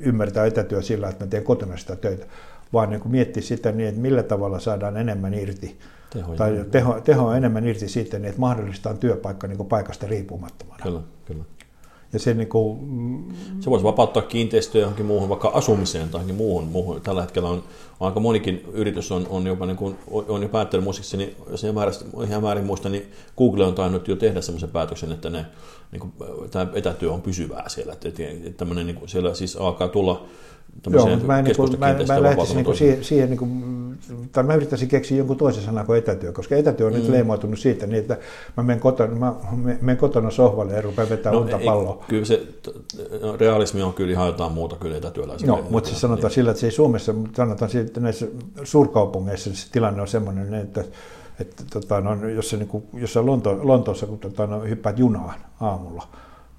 ymmärtää 0.00 0.46
etätyö 0.46 0.82
sillä, 0.82 1.08
että 1.08 1.24
mä 1.24 1.30
teen 1.30 1.44
kotona 1.44 1.76
sitä 1.76 1.96
töitä, 1.96 2.26
vaan 2.72 2.90
niin 2.90 3.00
kuin 3.00 3.12
miettiä 3.12 3.42
sitä 3.42 3.72
niin, 3.72 3.88
että 3.88 4.00
millä 4.00 4.22
tavalla 4.22 4.58
saadaan 4.58 4.96
enemmän 4.96 5.34
irti 5.34 5.78
Teho, 6.10 6.34
tai 6.34 6.64
teho, 6.70 7.00
teho 7.00 7.32
enemmän 7.32 7.66
irti 7.66 7.88
siitä, 7.88 8.18
niin 8.18 8.28
että 8.28 8.40
mahdollistaa 8.40 8.94
työpaikka 8.94 9.46
niin 9.46 9.56
kuin 9.56 9.68
paikasta 9.68 10.06
riippumattomana. 10.06 10.82
Kyllä, 10.82 11.00
kyllä. 11.24 11.44
Ja 12.12 12.18
se, 12.18 12.34
niin 12.34 12.48
kuin, 12.48 12.78
se 13.60 13.70
voisi 13.70 13.84
vapauttaa 13.84 14.22
kiinteistöjä 14.22 14.82
johonkin 14.82 15.06
muuhun, 15.06 15.28
vaikka 15.28 15.48
asumiseen 15.48 16.08
tai 16.08 16.24
muuhun. 16.24 16.64
muuhun. 16.64 17.00
Tällä 17.00 17.20
hetkellä 17.22 17.48
on, 17.48 17.64
aika 18.00 18.20
monikin 18.20 18.64
yritys 18.72 19.12
on, 19.12 19.26
on, 19.30 19.46
jopa 19.46 19.66
niin 19.66 19.76
kuin, 19.76 19.98
on 20.10 20.42
jo 20.42 20.48
päättänyt 20.48 20.84
muistaakseni, 20.84 21.36
jos 21.50 21.64
ihan 21.64 21.74
väärin, 21.74 21.94
ihan 22.28 22.42
väärin 22.42 22.64
muista, 22.64 22.88
niin 22.88 23.12
Google 23.38 23.64
on 23.64 23.74
tainnut 23.74 24.08
jo 24.08 24.16
tehdä 24.16 24.40
sellaisen 24.40 24.70
päätöksen, 24.70 25.12
että 25.12 25.30
ne, 25.30 25.46
niin 25.92 26.00
kuin, 26.00 26.12
tämä 26.50 26.66
etätyö 26.74 27.12
on 27.12 27.22
pysyvää 27.22 27.68
siellä. 27.68 27.92
Että, 27.92 28.08
että 28.08 28.50
tämmöinen, 28.56 28.86
niin 28.86 28.96
kuin, 28.96 29.08
siellä 29.08 29.34
siis 29.34 29.56
alkaa 29.56 29.88
tulla 29.88 30.26
Joo, 30.90 31.08
mutta 31.08 31.26
mä 31.26 31.38
en, 31.38 31.44
niin 31.44 31.56
mä, 31.78 32.14
mä 32.14 32.22
lähtisin 32.22 32.56
niin 32.56 32.76
siihen, 32.76 33.04
siihen 33.04 33.30
niin 33.30 33.38
kuin, 33.38 33.78
tai 34.32 34.44
mä 34.44 34.54
yrittäisin 34.54 34.88
keksiä 34.88 35.18
jonkun 35.18 35.36
toisen 35.36 35.62
sanan 35.62 35.86
kuin 35.86 35.98
etätyö, 35.98 36.32
koska 36.32 36.56
etätyö 36.56 36.86
on 36.86 36.92
mm. 36.92 36.98
nyt 36.98 37.08
leimautunut 37.08 37.58
siitä 37.58 37.86
niin, 37.86 37.98
että 37.98 38.16
mä 38.56 38.62
menen 38.62 38.80
kotona, 38.80 39.14
mä 39.14 39.34
menen 39.80 39.96
kotona 39.96 40.30
sohvalle 40.30 40.72
ja 40.72 40.82
rupean 40.82 41.08
vetämään 41.08 41.34
no, 41.34 41.40
unta 41.40 41.58
palloa. 41.64 42.04
Kyllä 42.08 42.24
se 42.24 42.46
no, 43.22 43.36
realismi 43.36 43.82
on 43.82 43.94
kyllä 43.94 44.12
ihan 44.12 44.26
jotain 44.26 44.52
muuta 44.52 44.76
kyllä 44.76 44.96
etätyöläisillä. 44.96 45.52
No, 45.52 45.64
mutta 45.70 45.88
siis 45.88 46.00
sanotaan 46.00 46.22
niin. 46.22 46.34
sillä, 46.34 46.50
että 46.50 46.60
se 46.60 46.66
ei 46.66 46.70
Suomessa, 46.70 47.12
mutta 47.12 47.36
sanotaan 47.36 47.76
että 47.76 48.00
näissä 48.00 48.26
suurkaupungeissa 48.64 49.54
se 49.54 49.72
tilanne 49.72 50.02
on 50.02 50.08
semmoinen, 50.08 50.54
että 50.54 50.84
että 51.40 51.64
tota, 51.72 52.00
no, 52.00 52.28
jos, 52.28 52.50
sä, 52.50 52.56
niin 52.56 52.68
kuin, 52.68 52.84
jos 52.94 53.12
sä 53.12 53.26
Lonto, 53.26 53.58
Lontoossa 53.62 54.06
kun 54.06 54.18
tota, 54.18 54.46
no, 54.46 54.60
hyppäät 54.60 54.98
junaan 54.98 55.40
aamulla, 55.60 56.08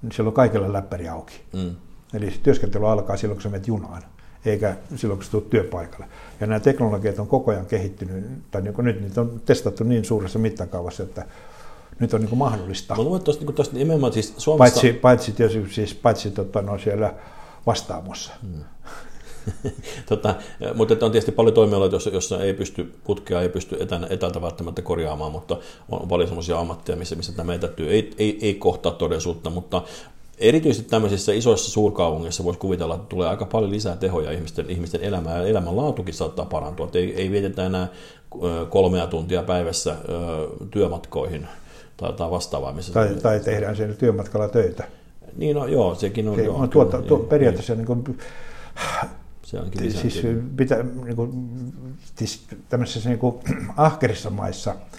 niin 0.02 0.12
siellä 0.12 0.28
on 0.28 0.34
kaikilla 0.34 0.72
läppäri 0.72 1.08
auki. 1.08 1.40
Mm. 1.52 1.70
Eli 2.14 2.32
työskentely 2.42 2.90
alkaa 2.90 3.16
silloin, 3.16 3.36
kun 3.36 3.42
sä 3.42 3.48
menet 3.48 3.68
junaan, 3.68 4.02
eikä 4.44 4.76
silloin, 4.96 5.18
kun 5.18 5.24
sä 5.24 5.30
tulet 5.30 5.50
työpaikalle. 5.50 6.06
Ja 6.40 6.46
nämä 6.46 6.60
teknologiat 6.60 7.18
on 7.18 7.26
koko 7.26 7.50
ajan 7.50 7.66
kehittynyt, 7.66 8.24
tai 8.50 8.62
niin 8.62 8.74
nyt 8.78 9.00
niitä 9.00 9.20
on 9.20 9.40
testattu 9.44 9.84
niin 9.84 10.04
suuressa 10.04 10.38
mittakaavassa, 10.38 11.02
että 11.02 11.26
nyt 12.00 12.14
on 12.14 12.20
niin 12.20 12.38
mahdollista. 12.38 12.96
Mä 12.96 13.02
luulen 13.02 13.22
niin 13.40 13.54
tuosta 13.54 13.76
nimenomaan 13.76 14.12
siis 14.12 14.34
Suomessa... 14.36 14.80
Paitsi, 14.80 14.92
paitsi, 14.92 15.32
tietysti, 15.32 15.74
siis, 15.74 15.94
paitsi 15.94 16.30
tota, 16.30 16.62
no 16.62 16.78
siellä 16.78 17.14
vastaamossa. 17.66 18.32
Hmm. 18.42 18.64
tota, 20.08 20.34
mutta 20.74 20.94
on 20.94 21.12
tietysti 21.12 21.32
paljon 21.32 21.54
toimialoita, 21.54 21.94
joissa, 21.94 22.10
joissa 22.10 22.42
ei 22.42 22.54
pysty 22.54 22.94
putkea, 23.04 23.42
ei 23.42 23.48
pysty 23.48 23.76
etänä, 23.80 24.06
etältä 24.10 24.42
välttämättä 24.42 24.82
korjaamaan, 24.82 25.32
mutta 25.32 25.56
on 25.90 26.08
paljon 26.08 26.28
sellaisia 26.28 26.58
ammatteja, 26.58 26.96
missä, 26.96 27.16
missä 27.16 27.32
tämä 27.32 27.54
etätyö 27.54 27.90
ei, 27.90 28.14
ei, 28.18 28.38
ei 28.42 28.54
kohtaa 28.54 28.92
todellisuutta, 28.92 29.50
mutta 29.50 29.82
erityisesti 30.40 30.90
tämmöisissä 30.90 31.32
isoissa 31.32 31.70
suurkaupungeissa 31.70 32.44
voisi 32.44 32.58
kuvitella, 32.58 32.94
että 32.94 33.06
tulee 33.06 33.28
aika 33.28 33.44
paljon 33.44 33.70
lisää 33.70 33.96
tehoja 33.96 34.30
ihmisten, 34.30 34.70
ihmisten 34.70 35.02
elämään 35.02 35.40
ja 35.40 35.46
elämänlaatukin 35.46 36.14
saattaa 36.14 36.44
parantua. 36.44 36.86
Että 36.86 36.98
ei, 36.98 37.14
ei 37.14 37.30
vietetä 37.30 37.66
enää 37.66 37.88
kolmea 38.70 39.06
tuntia 39.06 39.42
päivässä 39.42 39.96
työmatkoihin 40.70 41.48
tai, 41.96 42.12
tai 42.12 42.30
vastaavaa. 42.30 42.72
Missä 42.72 42.92
tai, 42.92 43.08
se, 43.08 43.14
tai 43.14 43.40
tehdään 43.40 43.76
siellä 43.76 43.94
työmatkalla 43.94 44.48
töitä. 44.48 44.84
Niin, 45.36 45.56
no 45.56 45.66
joo, 45.66 45.94
sekin 45.94 46.28
on. 46.28 46.36
Se, 46.36 46.44
joo, 46.44 46.56
on 46.56 46.68
tuota, 46.68 46.96
kyllä, 46.96 47.08
tuo, 47.08 47.18
periaatteessa 47.18 47.74
niin 47.74 47.86
kuin, 47.86 48.18
se 49.42 49.58
onkin 49.60 49.92
siis 49.92 50.22
pitää, 50.56 50.82
niin 50.82 51.16
kuin, 51.16 51.32
siis 52.14 52.46
tämmöisissä 52.68 53.08
niin 53.08 53.18
kuin, 53.18 53.36
ahkerissa 53.76 54.30
maissa– 54.30 54.74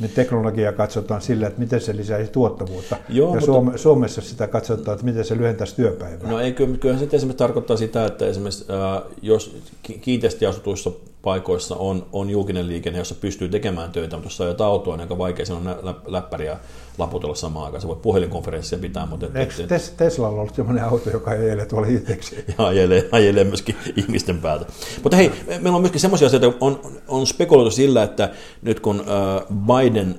niin 0.00 0.10
teknologiaa 0.14 0.72
katsotaan 0.72 1.20
sillä, 1.22 1.46
että 1.46 1.60
miten 1.60 1.80
se 1.80 1.96
lisäisi 1.96 2.32
tuottavuutta. 2.32 2.96
Joo, 3.08 3.28
ja 3.28 3.32
mutta- 3.34 3.46
Suome, 3.46 3.78
Suomessa 3.78 4.20
sitä 4.20 4.46
katsotaan, 4.46 4.94
että 4.94 5.04
miten 5.06 5.24
se 5.24 5.36
lyhentäisi 5.36 5.76
työpäivää. 5.76 6.30
No 6.30 6.40
ei, 6.40 6.52
kyllä, 6.52 6.78
kyllähän 6.78 7.08
se 7.10 7.16
esimerkiksi 7.16 7.38
tarkoittaa 7.38 7.76
sitä, 7.76 8.06
että 8.06 8.26
esimerkiksi 8.26 8.64
ää, 8.68 9.02
jos 9.22 9.56
ki- 9.82 9.98
kiinteästi 9.98 10.46
asutuissa 10.46 10.90
paikoissa 11.22 11.76
on, 11.76 12.06
on 12.12 12.30
julkinen 12.30 12.68
liikenne, 12.68 12.98
jossa 12.98 13.14
pystyy 13.14 13.48
tekemään 13.48 13.92
töitä, 13.92 14.16
mutta 14.16 14.26
jos 14.26 14.40
ajat 14.40 14.60
autoa, 14.60 14.96
niin 14.96 15.00
aika 15.02 15.18
vaikea 15.18 15.46
on 15.56 15.64
nä- 15.64 15.76
lä- 15.82 15.94
läppäriä 16.06 16.58
laputella 16.98 17.34
samaan 17.34 17.64
aikaan. 17.64 17.80
Se 17.80 17.88
voi 17.88 17.96
puhelinkonferenssia 18.02 18.78
pitää, 18.78 19.06
mutta 19.06 19.26
et, 19.26 19.36
Eikö 19.36 19.52
et, 19.58 19.70
Tes- 19.70 19.94
Teslalla 19.96 20.40
ollut 20.40 20.54
sellainen 20.54 20.84
auto, 20.84 21.10
joka 21.10 21.34
ei 21.34 21.50
ele 21.50 21.66
tuolla 21.66 21.88
itseksi? 21.88 22.44
ja 22.58 22.66
ajelee, 22.66 23.08
ajelee 23.12 23.44
myöskin 23.44 23.76
ihmisten 23.96 24.38
päältä. 24.38 24.66
Mutta 25.02 25.16
hei, 25.16 25.28
me- 25.28 25.58
meillä 25.58 25.76
on 25.76 25.82
myöskin 25.82 26.00
semmoisia 26.00 26.26
asioita, 26.26 26.52
on, 26.60 26.80
on 27.08 27.26
spekuloitu 27.26 27.70
sillä, 27.70 28.02
että 28.02 28.30
nyt 28.62 28.80
kun 28.80 29.00
äh, 29.00 29.56
Biden 29.66 30.18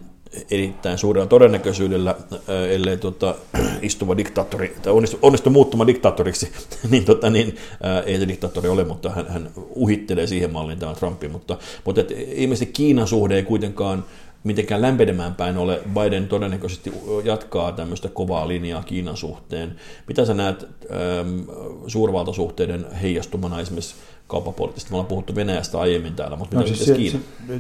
erittäin 0.52 0.98
suurella 0.98 1.28
todennäköisyydellä, 1.28 2.16
äh, 2.34 2.40
ellei 2.70 2.98
tota, 2.98 3.36
istuva 3.82 4.18
diktaattori, 4.18 4.76
tai 4.82 4.94
onnistu, 4.94 5.20
onnistu 5.22 5.50
muuttumaan 5.50 5.88
diktaattoriksi, 5.88 6.52
niin, 6.92 7.06
tota, 7.06 7.30
niin 7.30 7.56
äh, 7.86 8.04
ei 8.06 8.20
se 8.20 8.28
diktaattori 8.28 8.70
ole, 8.70 8.84
mutta 8.84 9.10
hän, 9.10 9.28
hän 9.28 9.52
uhittelee 9.56 10.28
siihen 10.28 10.54
malliin 10.54 10.80
tämä 10.80 10.94
Trumpi, 10.94 11.28
mutta, 11.28 11.58
mutta 11.86 12.02
et, 12.02 12.12
ilmeisesti 12.36 12.74
Kiinan 12.74 13.08
suhde 13.08 13.36
ei 13.36 13.44
kuitenkaan 13.44 14.06
mitenkään 14.44 14.82
lämpenemään 14.82 15.36
päin 15.36 15.58
ole. 15.58 15.82
Biden 15.94 16.28
todennäköisesti 16.28 16.94
jatkaa 17.24 17.72
tämmöistä 17.72 18.10
kovaa 18.10 18.48
linjaa 18.48 18.84
Kiinan 18.84 19.18
suhteen. 19.18 19.76
Mitä 20.08 20.26
sä 20.26 20.34
näet 20.34 20.64
ähm, 20.64 21.40
suurvaltasuhteiden 21.88 22.92
heijastumana 22.92 23.60
esimerkiksi 23.60 23.96
kauppapoliittisesti? 24.28 24.92
Me 24.92 24.96
ollaan 24.96 25.08
puhuttu 25.08 25.36
Venäjästä 25.36 25.80
aiemmin 25.80 26.16
täällä, 26.16 26.38
mutta 26.38 26.58
mitä 26.58 26.70
no, 26.70 26.76
siis 26.76 26.98
Kiina? 26.98 27.20
se, 27.48 27.60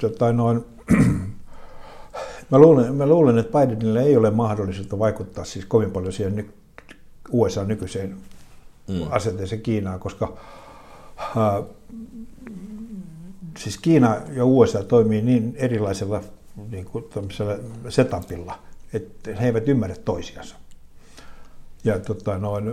tota, 0.00 0.32
noin, 0.32 0.64
mä, 2.50 2.58
luulen, 2.58 2.94
mä 2.94 3.06
luulen, 3.06 3.38
että 3.38 3.58
Bidenilla 3.58 4.00
ei 4.00 4.16
ole 4.16 4.30
mahdollisuutta 4.30 4.98
vaikuttaa 4.98 5.44
siis 5.44 5.64
kovin 5.64 5.90
paljon 5.90 6.12
siihen 6.12 6.36
ny, 6.36 6.50
USA 7.30 7.64
nykyiseen 7.64 8.16
mm. 8.88 9.02
asenteeseen 9.10 9.62
Kiinaan, 9.62 10.00
koska 10.00 10.36
äh, 11.18 11.64
siis 13.60 13.78
Kiina 13.78 14.16
ja 14.32 14.44
USA 14.44 14.82
toimii 14.84 15.22
niin 15.22 15.54
erilaisella 15.56 16.20
niin 16.70 16.84
kuin 16.84 17.04
setupilla, 17.88 18.58
että 18.92 19.34
he 19.34 19.46
eivät 19.46 19.68
ymmärrä 19.68 19.96
toisiansa. 20.04 20.56
Ja 21.84 21.98
tota, 21.98 22.38
noin, 22.38 22.64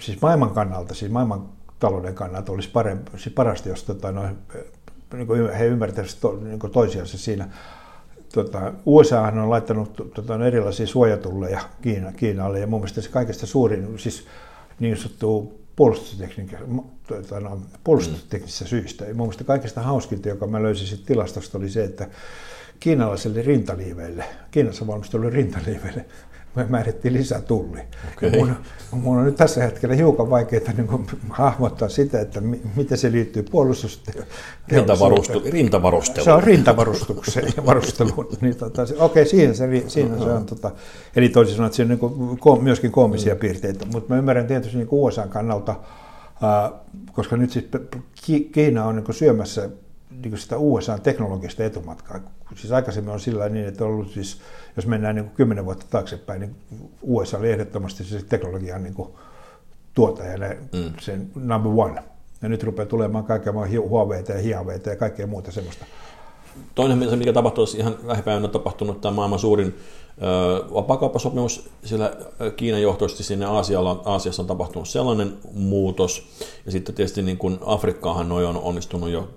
siis 0.00 0.22
maailman 0.22 0.50
kannalta, 0.50 0.94
siis 0.94 1.10
maailman 1.10 1.48
talouden 1.78 2.14
kannalta 2.14 2.52
olisi 2.52 2.70
parempi, 2.70 3.10
siis 3.16 3.34
parasta, 3.34 3.68
jos 3.68 3.84
tota, 3.84 4.12
noin, 4.12 4.38
niin 5.12 5.26
kuin 5.26 5.52
he 5.52 5.66
ymmärtäisivät 5.66 6.20
to, 6.20 6.38
niin 6.42 6.58
kuin 6.58 6.72
toisiansa 6.72 7.18
siinä. 7.18 7.48
Tota, 8.34 8.72
USA 8.86 9.22
on 9.22 9.50
laittanut 9.50 10.12
tota, 10.14 10.46
erilaisia 10.46 10.86
suojatulleja 10.86 11.60
Kiina, 11.82 12.12
Kiinalle 12.12 12.60
ja 12.60 12.66
mun 12.66 12.80
mielestä 12.80 13.00
se 13.00 13.10
kaikista 13.10 13.46
suurin, 13.46 13.98
siis 13.98 14.26
niin 14.80 14.96
sanottu 14.96 15.60
puolustusteknisistä 15.76 16.58
no, 17.40 17.60
puolustusteknisistä 17.84 18.64
mm. 18.64 18.68
syistä. 18.68 19.04
Ja 19.04 19.14
mun 19.14 19.26
mielestä 19.26 19.44
kaikista 19.44 19.82
hauskinta, 19.82 20.28
joka 20.28 20.46
mä 20.46 20.62
löysin 20.62 20.86
sit 20.86 21.06
tilastosta, 21.06 21.58
oli 21.58 21.68
se, 21.68 21.84
että 21.84 22.08
kiinalaiselle 22.80 23.42
rintaliiveille, 23.42 24.24
Kiinassa 24.50 24.86
valmistelulle 24.86 25.30
rintaliiveille, 25.30 26.04
me 26.56 26.66
määrittiin 26.68 27.14
lisätulli. 27.14 27.80
Okay. 28.16 28.30
Mun, 28.30 28.56
mun 28.90 29.18
on 29.18 29.24
nyt 29.24 29.36
tässä 29.36 29.62
hetkellä 29.62 29.94
hiukan 29.94 30.30
vaikeaa 30.30 30.72
niin 30.76 30.86
kuin, 30.86 31.06
hahmottaa 31.30 31.88
sitä, 31.88 32.20
että 32.20 32.40
mi, 32.40 32.60
miten 32.76 32.98
se 32.98 33.12
liittyy 33.12 33.42
puolustusteollisuuteen. 33.42 34.26
Rintavarustu, 34.68 35.42
rintavarustelu. 35.50 36.24
Se 36.24 36.32
on 36.32 36.42
rintavarustukseen 36.42 37.52
ja 37.56 37.66
varusteluun. 37.66 38.28
Niin, 38.40 38.56
tota, 38.56 38.82
okei, 38.98 39.26
siinä 39.26 39.54
se, 39.54 39.84
siinä 39.86 40.18
se 40.18 40.24
on. 40.24 40.46
Tota, 40.46 40.70
eli 41.16 41.28
toisin 41.28 41.54
sanoen, 41.54 41.66
että 41.66 41.76
siinä 41.76 41.94
on 42.00 42.10
niin 42.18 42.38
kuin, 42.38 42.64
myöskin 42.64 42.92
koomisia 42.92 43.34
mm. 43.34 43.40
piirteitä. 43.40 43.86
Mutta 43.92 44.14
mä 44.14 44.18
ymmärrän 44.18 44.46
tietysti 44.46 44.76
niin 44.76 44.88
USA 44.90 45.26
kannalta, 45.26 45.74
ää, 46.42 46.72
koska 47.12 47.36
nyt 47.36 47.50
siis 47.50 47.68
Ki- 48.24 48.48
Kiina 48.52 48.84
on 48.84 48.96
niin 48.96 49.04
kuin 49.04 49.16
syömässä 49.16 49.70
niin 50.10 50.30
kuin 50.30 50.38
sitä 50.38 50.58
USA-teknologista 50.58 51.64
etumatkaa. 51.64 52.20
Siis 52.56 52.72
aikaisemmin 52.72 53.12
on 53.12 53.20
sillä 53.20 53.48
niin, 53.48 53.68
että 53.68 53.84
on 53.84 53.90
ollut 53.90 54.10
siis, 54.10 54.40
jos 54.76 54.86
mennään 54.86 55.14
niin 55.14 55.24
kuin 55.24 55.36
kymmenen 55.36 55.64
vuotta 55.64 55.86
taaksepäin, 55.90 56.40
niin 56.40 56.56
USA 57.02 57.38
oli 57.38 57.50
ehdottomasti 57.50 58.04
se 58.04 58.24
teknologian 58.28 58.82
niin 58.82 58.94
kuin 58.94 59.08
tuottaja, 59.94 60.54
mm. 60.72 60.92
sen 61.00 61.30
number 61.34 61.72
one. 61.76 62.02
Ja 62.42 62.48
nyt 62.48 62.62
rupeaa 62.62 62.86
tulemaan 62.86 63.24
kaikkea 63.24 63.52
Huaweiita 63.88 64.32
ja 64.32 64.38
Hiaweita 64.38 64.90
ja 64.90 64.96
kaikkea 64.96 65.26
muuta 65.26 65.52
semmoista. 65.52 65.84
Toinen, 66.74 67.10
se, 67.10 67.16
mikä 67.16 67.32
tapahtuu, 67.32 67.62
olisi 67.62 67.78
ihan 67.78 67.96
lähipäivänä 68.04 68.48
tapahtunut 68.48 69.00
tämä 69.00 69.14
maailman 69.14 69.38
suurin 69.38 69.74
ö, 70.22 70.74
vapaakauppasopimus, 70.74 71.68
sillä 71.84 72.12
Kiinan 72.56 72.82
johtoisesti 72.82 73.22
sinne 73.22 73.46
Aasialla, 73.46 74.02
Aasiassa 74.04 74.42
on 74.42 74.46
tapahtunut 74.46 74.88
sellainen 74.88 75.32
muutos, 75.52 76.26
ja 76.66 76.72
sitten 76.72 76.94
tietysti 76.94 77.22
niin 77.22 77.38
kuin 77.38 77.58
Afrikkaahan 77.66 78.28
noin 78.28 78.46
on 78.46 78.56
onnistunut 78.56 79.10
jo 79.10 79.28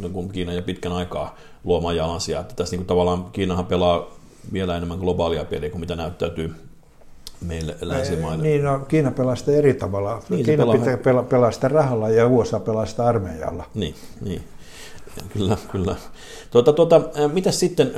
niin 0.00 0.12
kuin 0.12 0.28
Kiinan 0.28 0.56
jo 0.56 0.62
pitkän 0.62 0.92
aikaa 0.92 1.36
luomaan 1.64 1.96
jalansia, 1.96 2.40
että 2.40 2.54
tässä 2.54 2.72
niin 2.72 2.80
kuin 2.80 2.86
tavallaan 2.86 3.24
Kiinahan 3.32 3.66
pelaa 3.66 4.06
vielä 4.52 4.76
enemmän 4.76 4.98
globaalia 4.98 5.44
peliä 5.44 5.70
kuin 5.70 5.80
mitä 5.80 5.96
näyttäytyy 5.96 6.54
meille 7.46 7.76
länsimaille. 7.80 8.42
Niin, 8.42 8.64
no, 8.64 8.78
Kiina 8.78 9.10
pelaa 9.10 9.36
sitä 9.36 9.52
eri 9.52 9.74
tavalla. 9.74 10.22
Niin, 10.28 10.44
Kiina 10.44 10.62
pelaa- 10.66 10.78
pitää 10.78 11.22
pelaa 11.22 11.50
sitä 11.50 11.68
rahalla 11.68 12.08
ja 12.08 12.26
USA 12.26 12.60
pelaa 12.60 12.86
sitä 12.86 13.06
armeijalla. 13.06 13.64
Niin, 13.74 13.94
niin. 14.20 14.42
Kyllä, 15.32 15.56
kyllä. 15.72 15.96
Tuota, 16.50 16.72
tuota, 16.72 17.00
mitä 17.32 17.50
sitten, 17.50 17.90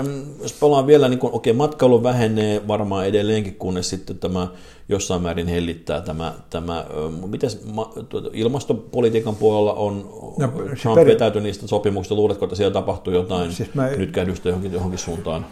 jos 0.42 0.52
palaan 0.52 0.86
vielä, 0.86 1.08
niin 1.08 1.18
kuin, 1.18 1.32
okei, 1.32 1.52
matkailu 1.52 2.02
vähenee 2.02 2.68
varmaan 2.68 3.06
edelleenkin, 3.06 3.54
kunnes 3.54 3.90
sitten 3.90 4.18
tämä 4.18 4.48
jossain 4.88 5.22
määrin 5.22 5.46
hellittää 5.48 6.00
tämä, 6.00 6.34
tämä 6.50 6.86
mitäs, 7.26 7.60
tuota, 8.08 8.28
ilmastopolitiikan 8.32 9.36
puolella 9.36 9.72
on, 9.72 10.08
No, 10.38 10.46
no, 10.46 10.52
Trump 10.82 10.94
peri- 10.94 11.10
vetäytyi 11.12 11.42
niistä 11.42 11.66
sopimuksista, 11.66 12.14
luuletko, 12.14 12.44
että 12.44 12.56
siellä 12.56 12.72
tapahtuu 12.72 13.12
jotain 13.14 13.52
Siis 13.52 13.74
mä- 13.74 13.88
nytkähdystä 13.88 14.48
johonkin, 14.48 14.72
johonkin 14.72 14.98
suuntaan? 14.98 15.46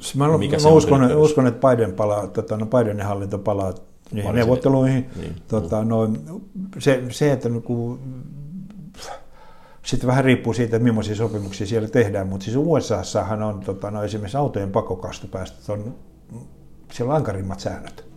Siis 0.00 0.14
Mä, 0.14 0.38
Mikä 0.38 0.56
mä 0.62 0.68
uskon, 0.68 1.00
nyt? 1.00 1.14
uskon, 1.16 1.46
että 1.46 1.68
Biden 1.68 1.92
palaa, 1.92 2.26
tota, 2.26 2.56
no 2.56 2.66
Bidenin 2.66 3.06
hallinto 3.06 3.38
palaa 3.38 3.72
niihin 4.12 4.34
neuvotteluihin. 4.34 5.06
niin. 5.20 5.36
Tota, 5.48 5.84
no, 5.84 6.08
se, 6.78 7.02
se, 7.10 7.32
että 7.32 7.48
niin 7.48 7.62
sitten 9.82 10.06
vähän 10.06 10.24
riippuu 10.24 10.52
siitä, 10.52 10.76
että 10.76 10.84
millaisia 10.84 11.14
sopimuksia 11.14 11.66
siellä 11.66 11.88
tehdään, 11.88 12.28
mutta 12.28 12.44
siis 12.44 12.56
USAssahan 12.56 13.42
on 13.42 13.60
tota, 13.60 13.90
no, 13.90 14.02
esimerkiksi 14.02 14.36
autojen 14.36 14.70
pakokastopäästöt 14.70 15.68
on, 15.68 15.94
siellä 16.92 17.10
on 17.10 17.16
ankarimmat 17.16 17.60
säännöt. 17.60 18.12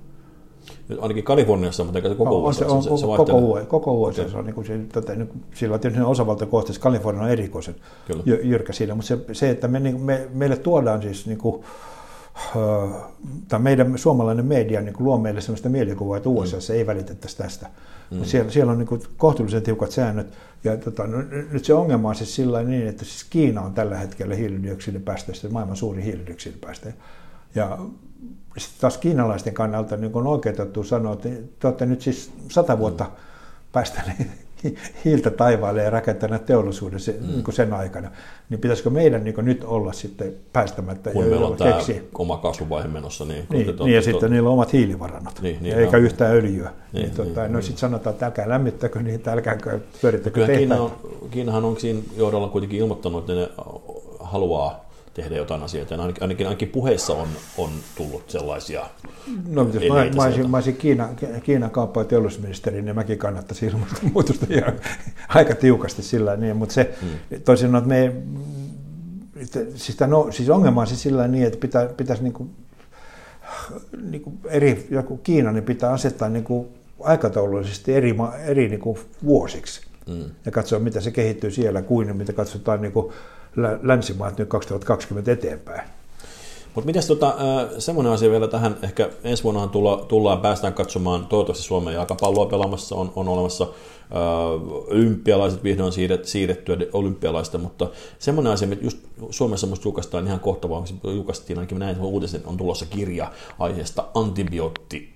Nyt 0.88 1.00
ainakin 1.02 1.24
Kaliforniassa, 1.24 1.84
mutta 1.84 2.00
eikä 2.00 2.10
se 2.10 2.16
koko 2.16 2.46
on, 2.46 2.54
se, 2.54 2.66
on, 2.66 2.84
se, 2.84 2.90
se, 2.90 2.98
se 2.98 3.06
koko. 3.06 3.38
UE, 3.38 3.66
koko 3.66 3.94
USA, 4.02 4.30
se 4.30 4.38
on 4.38 4.46
niin 4.46 4.56
kuin 4.56 4.68
se, 4.68 4.80
tota, 4.94 5.16
niin 5.16 5.44
sillä 5.54 5.74
on 5.74 5.80
tietysti 5.80 6.04
osavaltakohtaisesti, 6.04 6.84
Kalifornia 6.84 7.24
on 7.24 7.30
erikoisen 7.30 7.76
Kyllä. 8.08 8.24
jy- 8.26 8.42
jyrkkä 8.44 8.74
siinä, 8.74 8.96
mutta 8.96 9.08
se, 9.08 9.20
se 9.32 9.50
että 9.50 9.68
me, 9.68 9.80
niin, 9.80 10.02
me, 10.02 10.28
meille 10.34 10.58
tuodaan 10.58 11.02
siis 11.02 11.28
niin 11.28 11.38
kuin, 11.38 11.64
ö, 12.56 12.60
tai 13.48 13.60
meidän 13.60 13.98
suomalainen 13.98 14.46
media 14.46 14.82
niin 14.82 14.96
luo 15.00 15.18
meille 15.18 15.42
sellaista 15.42 15.70
mielikuvaa, 15.70 16.18
että 16.18 16.30
USA 16.30 16.58
mm. 16.58 16.78
ei 16.78 16.88
välitettäisi 16.88 17.38
tästä. 17.38 17.70
Mm. 18.20 18.26
Siellä, 18.26 18.52
siellä 18.52 18.72
on 18.72 18.78
niin 18.78 19.02
kohtuullisen 19.18 19.62
tiukat 19.62 19.92
säännöt, 19.92 20.28
ja 20.64 20.78
tota, 20.78 21.08
no, 21.08 21.18
nyt 21.52 21.66
se 21.66 21.74
ongelma 21.74 22.10
on 22.10 22.16
siis 22.16 22.36
sillä 22.36 22.64
niin, 22.64 22.88
että 22.88 23.06
siis 23.06 23.24
Kiina 23.24 23.62
on 23.62 23.74
tällä 23.74 23.98
hetkellä 23.98 24.36
hiilidioksidipäästöistä 24.36 25.50
maailman 25.50 25.76
suuri 25.76 26.04
hiilidioksidipäästöjä. 26.04 26.94
Ja 27.56 27.78
sitten 28.58 28.82
taas 28.82 28.98
kiinalaisten 28.98 29.54
kannalta 29.54 29.98
niin 29.98 30.16
on 30.16 30.28
oikeutettu 30.28 30.84
sanoa, 30.84 31.14
että 31.14 31.30
te 31.60 31.68
olette 31.68 31.86
nyt 31.86 32.02
siis 32.02 32.32
sata 32.52 32.80
vuotta 32.80 33.12
päästäneet 33.72 34.45
hiiltä 35.06 35.30
taivaalle 35.30 35.84
ja 35.84 35.90
rakentaneet 35.90 36.46
teollisuuden 36.46 37.00
sen, 37.00 37.16
mm. 37.22 37.28
niin 37.28 37.44
sen 37.54 37.74
aikana, 37.74 38.12
niin 38.50 38.60
pitäisikö 38.60 38.90
meidän 38.90 39.24
niin 39.24 39.36
nyt 39.38 39.64
olla 39.64 39.94
sitten 39.94 40.34
päästämättä 40.54 41.12
Kun 41.12 41.24
ja 41.24 41.30
meillä 41.30 41.48
on 41.48 41.58
tämä 41.58 41.72
keksiä? 41.72 42.02
oma 42.18 42.38
kasvuvaihe 42.38 42.88
menossa, 42.88 43.26
niin, 43.26 43.46
Niin, 43.50 43.68
niin 43.68 43.94
ja 43.94 44.02
to- 44.02 44.06
sitten 44.06 44.32
niillä 44.32 44.50
on 44.50 44.54
omat 44.54 44.74
hiilivarannot, 44.74 45.42
Niin, 45.42 45.58
niin, 45.62 45.72
ja 45.72 45.80
eikä 45.80 45.98
joo. 45.98 46.06
yhtään 46.06 46.36
öljyä. 46.36 46.70
Niin, 46.70 46.76
Niin, 46.94 47.04
niin, 47.04 47.16
tota, 47.16 47.42
niin, 47.42 47.52
no 47.52 47.58
niin. 47.58 47.64
sitten 47.64 47.80
sanotaan, 47.80 48.14
että 48.14 48.26
älkää 48.26 48.50
lämmittäkö 48.50 49.02
niitä, 49.02 49.32
älkää 49.32 49.58
pyörittäkö 50.02 50.34
Kyllä 50.46 50.58
Kiina 50.58 50.82
on, 50.82 50.92
Kiinahan 51.32 51.66
on 51.66 51.80
siinä 51.80 52.00
johdolla 52.18 52.48
kuitenkin 52.48 52.80
ilmoittanut, 52.80 53.30
että 53.30 53.34
ne 53.34 53.50
haluaa 54.20 54.85
tehdä 55.16 55.36
jotain 55.36 55.64
asioita. 55.64 55.94
Ja 55.94 56.02
ainakin, 56.02 56.24
ainakin, 56.24 56.48
ainakin 56.48 56.70
puheissa 56.70 57.14
on, 57.14 57.28
on 57.58 57.70
tullut 57.98 58.30
sellaisia. 58.30 58.86
No, 59.48 59.70
jos 59.74 59.84
mä, 59.84 60.16
mä, 60.16 60.24
olisin, 60.24 60.50
mä 60.50 60.58
olisin 60.58 60.76
Kiina, 60.76 61.10
Kiinan 61.44 61.72
kauppa- 61.72 62.02
ja 62.02 62.06
teollisuusministeri, 62.06 62.82
niin 62.82 62.96
mäkin 62.96 63.18
kannattaisin 63.18 63.70
ilmastonmuutosta 63.70 64.46
ihan 64.50 64.74
aika 65.28 65.56
tiukasti 65.56 66.04
sillä 66.04 66.36
niin, 66.36 66.58
mutta 66.58 66.74
se 66.74 66.96
mm. 67.02 67.42
toisin 67.42 67.76
että 67.76 67.88
me, 67.88 68.16
että 69.36 69.60
siis, 69.76 69.98
tämä, 69.98 70.12
no, 70.12 70.32
siis 70.32 70.50
ongelma 70.50 70.82
on 70.82 70.88
siis 70.88 71.02
sillä 71.02 71.28
niin, 71.28 71.46
että 71.46 71.60
pitää, 71.60 71.86
pitäisi 71.86 72.24
niin 72.24 72.34
kuin, 72.34 72.50
niin 74.12 74.22
kuin 74.22 74.40
eri, 74.46 74.88
joku 74.90 75.18
Kiina, 75.18 75.52
niin 75.52 75.64
pitää 75.64 75.92
asettaa 75.92 76.30
niin 76.30 76.44
kuin 76.44 76.68
aikataulullisesti 77.00 77.94
eri, 77.94 78.16
eri 78.46 78.70
niin 78.70 78.80
kuin 78.80 78.98
vuosiksi 79.26 79.82
Mm. 80.08 80.24
ja 80.46 80.52
katsoa, 80.52 80.80
mitä 80.80 81.02
se 81.02 81.12
kehittyy 81.12 81.52
siellä, 81.52 81.82
kuin 81.82 82.18
mitä 82.18 82.34
katsotaan 82.34 82.82
niin 82.82 82.92
kuin 82.92 83.14
länsimaat 83.82 84.38
nyt 84.38 84.50
2020 84.50 85.32
eteenpäin. 85.32 85.82
Mutta 86.76 86.86
miten 86.86 87.08
tota, 87.08 87.36
semmoinen 87.78 88.14
asia 88.14 88.32
vielä 88.32 88.48
tähän, 88.48 88.78
ehkä 88.82 89.10
ensi 89.24 89.44
vuonna 89.44 89.68
tulla, 89.68 90.06
tullaan, 90.08 90.42
päästään 90.42 90.74
katsomaan, 90.74 91.26
toivottavasti 91.26 91.64
Suomen 91.64 91.94
jalkapalloa 91.94 92.46
pelaamassa 92.46 92.96
on, 92.96 93.12
on 93.16 93.28
olemassa 93.28 93.68
olympialaiset 94.92 95.64
vihdoin 95.64 95.92
siirret, 95.92 96.26
siirrettyä 96.26 96.78
olympialaista, 96.94 97.58
mutta 97.58 97.90
semmoinen 98.20 98.54
asia, 98.54 98.68
että 98.72 98.86
just 98.86 98.98
Suomessa 99.30 99.68
musta 99.68 99.88
julkaistaan 99.88 100.28
ihan 100.28 100.40
kohta, 100.40 100.70
vaan 100.70 100.84
julkaistiin 101.04 101.60
ainakin 101.60 101.80
näin, 101.80 102.02
uutisen 102.02 102.42
on 102.46 102.58
tulossa 102.58 102.86
kirja 102.86 103.32
aiheesta 103.60 104.06
antibiootti 104.14 105.15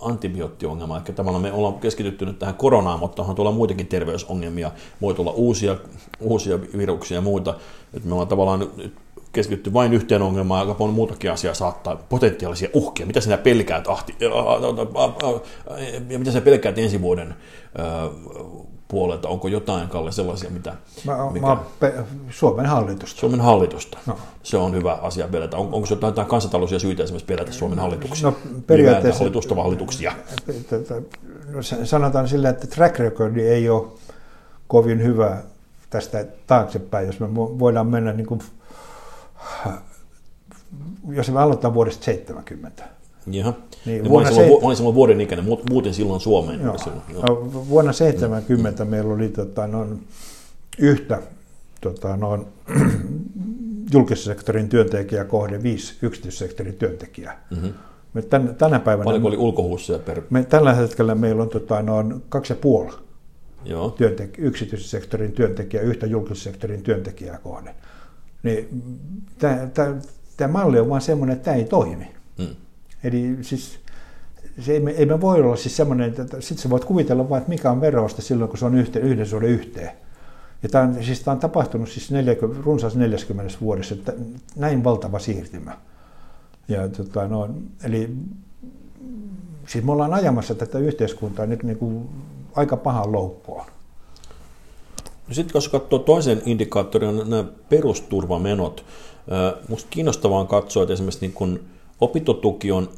antibioottiongelma. 0.00 0.96
Eli 0.96 1.14
tavallaan 1.14 1.42
me 1.42 1.52
ollaan 1.52 1.74
keskitytty 1.74 2.26
nyt 2.26 2.38
tähän 2.38 2.54
koronaan, 2.54 2.98
mutta 2.98 3.22
onhan 3.22 3.36
tuolla 3.36 3.52
muitakin 3.52 3.86
terveysongelmia. 3.86 4.70
Voi 5.00 5.14
tulla 5.14 5.30
uusia, 5.30 5.76
uusia 6.20 6.60
viruksia 6.60 7.16
ja 7.16 7.20
muita. 7.20 7.54
Et 7.94 8.04
me 8.04 8.12
ollaan 8.12 8.28
tavallaan 8.28 8.58
nyt 8.58 8.94
keskitty 9.32 9.72
vain 9.72 9.92
yhteen 9.92 10.22
ongelmaan, 10.22 10.60
aika 10.60 10.74
paljon 10.74 10.94
muutakin 10.94 11.32
asiaa 11.32 11.54
saattaa, 11.54 11.96
potentiaalisia 11.96 12.68
uhkia. 12.72 13.06
Mitä 13.06 13.20
sinä 13.20 13.36
pelkäät, 13.36 13.88
ahti, 13.88 14.16
ja 16.10 16.18
mitä 16.18 16.30
sinä 16.30 16.40
pelkäät 16.40 16.78
ensi 16.78 17.02
vuoden 17.02 17.34
puolelta? 18.88 19.28
Onko 19.28 19.48
jotain, 19.48 19.88
Kalle, 19.88 20.12
sellaisia, 20.12 20.50
mitä... 20.50 20.74
Mä, 21.04 21.30
mikä... 21.32 21.46
mä 21.46 21.56
pe- 21.80 22.04
Suomen 22.30 22.66
hallitusta. 22.66 23.20
Suomen 23.20 23.40
hallitusta. 23.40 23.98
No. 24.06 24.18
Se 24.42 24.56
on 24.56 24.74
hyvä 24.74 24.92
asia 24.92 25.28
pelätä. 25.28 25.56
On, 25.56 25.66
onko 25.72 25.86
jotain, 25.90 26.10
jotain 26.10 26.28
kansantaloudellisia 26.28 26.88
syitä 26.88 27.02
esimerkiksi 27.02 27.26
pelätä 27.26 27.52
Suomen 27.52 27.78
hallituksia? 27.78 28.28
No, 28.30 28.36
periaatteessa... 28.66 29.18
Hallitusta 29.18 29.54
hallituksia. 29.54 30.12
No, 31.46 31.62
sanotaan 31.84 32.28
sillä, 32.28 32.48
että 32.48 32.66
track 32.66 32.98
recordi 32.98 33.42
ei 33.42 33.68
ole 33.68 33.86
kovin 34.68 35.02
hyvä 35.02 35.42
tästä 35.90 36.24
taaksepäin, 36.46 37.06
jos 37.06 37.20
me 37.20 37.34
voidaan 37.34 37.86
mennä 37.86 38.12
niin 38.12 38.26
kuin 38.26 38.40
jos 41.08 41.30
me 41.30 41.40
aloitetaan 41.40 41.74
vuodesta 41.74 42.04
70. 42.04 42.84
Jaha. 43.26 43.52
Niin, 43.86 44.02
niin 44.02 44.10
vuonna 44.10 44.32
se... 44.32 44.58
olin 44.62 44.76
silloin 44.76 44.94
vuoden 44.94 45.20
ikäinen, 45.20 45.46
muuten 45.70 45.94
silloin 45.94 46.20
Suomeen. 46.20 46.60
Joo. 46.60 46.78
Silloin, 46.78 47.02
joo. 47.12 47.22
No, 47.22 47.68
vuonna 47.68 47.92
70 47.92 48.84
mm. 48.84 48.90
meillä 48.90 49.14
oli 49.14 49.28
tota, 49.28 49.66
noin 49.66 50.06
yhtä 50.78 51.22
tota, 51.80 52.16
noin, 52.16 52.46
julkisen 53.92 54.24
sektorin 54.24 54.68
työntekijää 54.68 55.24
kohde 55.24 55.62
viisi 55.62 55.94
yksityissektorin 56.02 56.74
työntekijää. 56.74 57.46
Mm-hmm. 57.50 57.72
Me 58.14 58.22
tän, 58.22 58.54
tänä 58.54 58.80
päivänä... 58.80 59.04
Paljonko 59.04 59.28
oli 59.28 59.36
ulkohuussia 59.36 59.98
per... 59.98 60.22
Me, 60.30 60.44
tällä 60.44 60.74
hetkellä 60.74 61.14
meillä 61.14 61.42
on 61.42 61.48
tota, 61.48 61.82
noin 61.82 62.22
kaksi 62.28 62.52
ja 62.52 62.56
puoli 62.56 62.92
Joo. 63.64 63.96
Työntek- 63.98 64.38
yksityisen 64.38 64.88
sektorin 64.88 65.32
työntekijää 65.32 65.84
yhtä 65.84 66.06
julkisen 66.06 66.36
sektorin 66.36 66.82
työntekijää 66.82 67.38
kohde. 67.38 67.74
Niin 68.42 68.82
tämä 70.36 70.52
malli 70.52 70.78
on 70.78 70.88
vaan 70.88 71.00
semmoinen, 71.00 71.36
että 71.36 71.44
tämä 71.44 71.56
ei 71.56 71.64
toimi. 71.64 72.08
Mm. 72.38 72.56
Eli 73.04 73.38
siis 73.42 73.78
se 74.60 74.72
ei, 74.72 74.82
ei 74.96 75.06
me 75.06 75.20
voi 75.20 75.40
olla 75.42 75.56
siis 75.56 75.76
semmoinen, 75.76 76.08
että 76.08 76.40
sitten 76.40 76.62
sä 76.62 76.70
voit 76.70 76.84
kuvitella 76.84 77.28
vain, 77.28 77.40
että 77.40 77.50
mikä 77.50 77.70
on 77.70 77.80
verosta 77.80 78.22
silloin, 78.22 78.48
kun 78.48 78.58
se 78.58 78.64
on 78.64 78.74
yhteen, 78.74 79.04
yhden 79.04 79.26
suhde 79.26 79.46
yhteen. 79.46 79.90
Ja 80.62 80.68
tämä 80.68 80.84
on, 80.84 81.04
siis 81.04 81.20
tämä 81.20 81.32
on 81.32 81.40
tapahtunut 81.40 81.88
siis 81.88 82.10
40, 82.10 82.62
runsaassa 82.64 82.98
40 82.98 83.56
vuodessa, 83.60 83.94
että 83.94 84.12
näin 84.56 84.84
valtava 84.84 85.18
siirtymä. 85.18 85.78
Ja, 86.68 86.88
tota, 86.88 87.28
no, 87.28 87.48
eli 87.84 88.10
siis 89.66 89.84
me 89.84 89.92
ollaan 89.92 90.14
ajamassa 90.14 90.54
tätä 90.54 90.78
yhteiskuntaa 90.78 91.46
nyt 91.46 91.62
niin 91.62 91.78
kuin 91.78 92.08
aika 92.54 92.76
pahan 92.76 93.12
loukkoon. 93.12 93.66
No 95.28 95.34
sitten 95.34 95.54
jos 95.54 95.68
katsoo 95.68 95.98
toisen 95.98 96.42
indikaattorin, 96.46 97.16
nämä 97.16 97.44
perusturvamenot. 97.68 98.84
Minusta 99.68 99.88
kiinnostavaa 99.90 100.40
on 100.40 100.46
katsoa, 100.46 100.82
että 100.82 100.92
esimerkiksi 100.92 101.20
niin 101.20 101.32
kun 101.32 101.60
opintotuki 102.00 102.72
on 102.72 102.88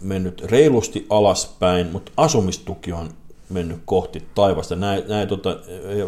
mennyt 0.00 0.40
reilusti 0.40 1.06
alaspäin, 1.10 1.86
mutta 1.86 2.12
asumistuki 2.16 2.92
on 2.92 3.08
mennyt 3.50 3.78
kohti 3.84 4.22
taivasta. 4.34 4.76
Nämä, 4.76 4.98
nämä 5.08 5.26
tota, 5.26 5.56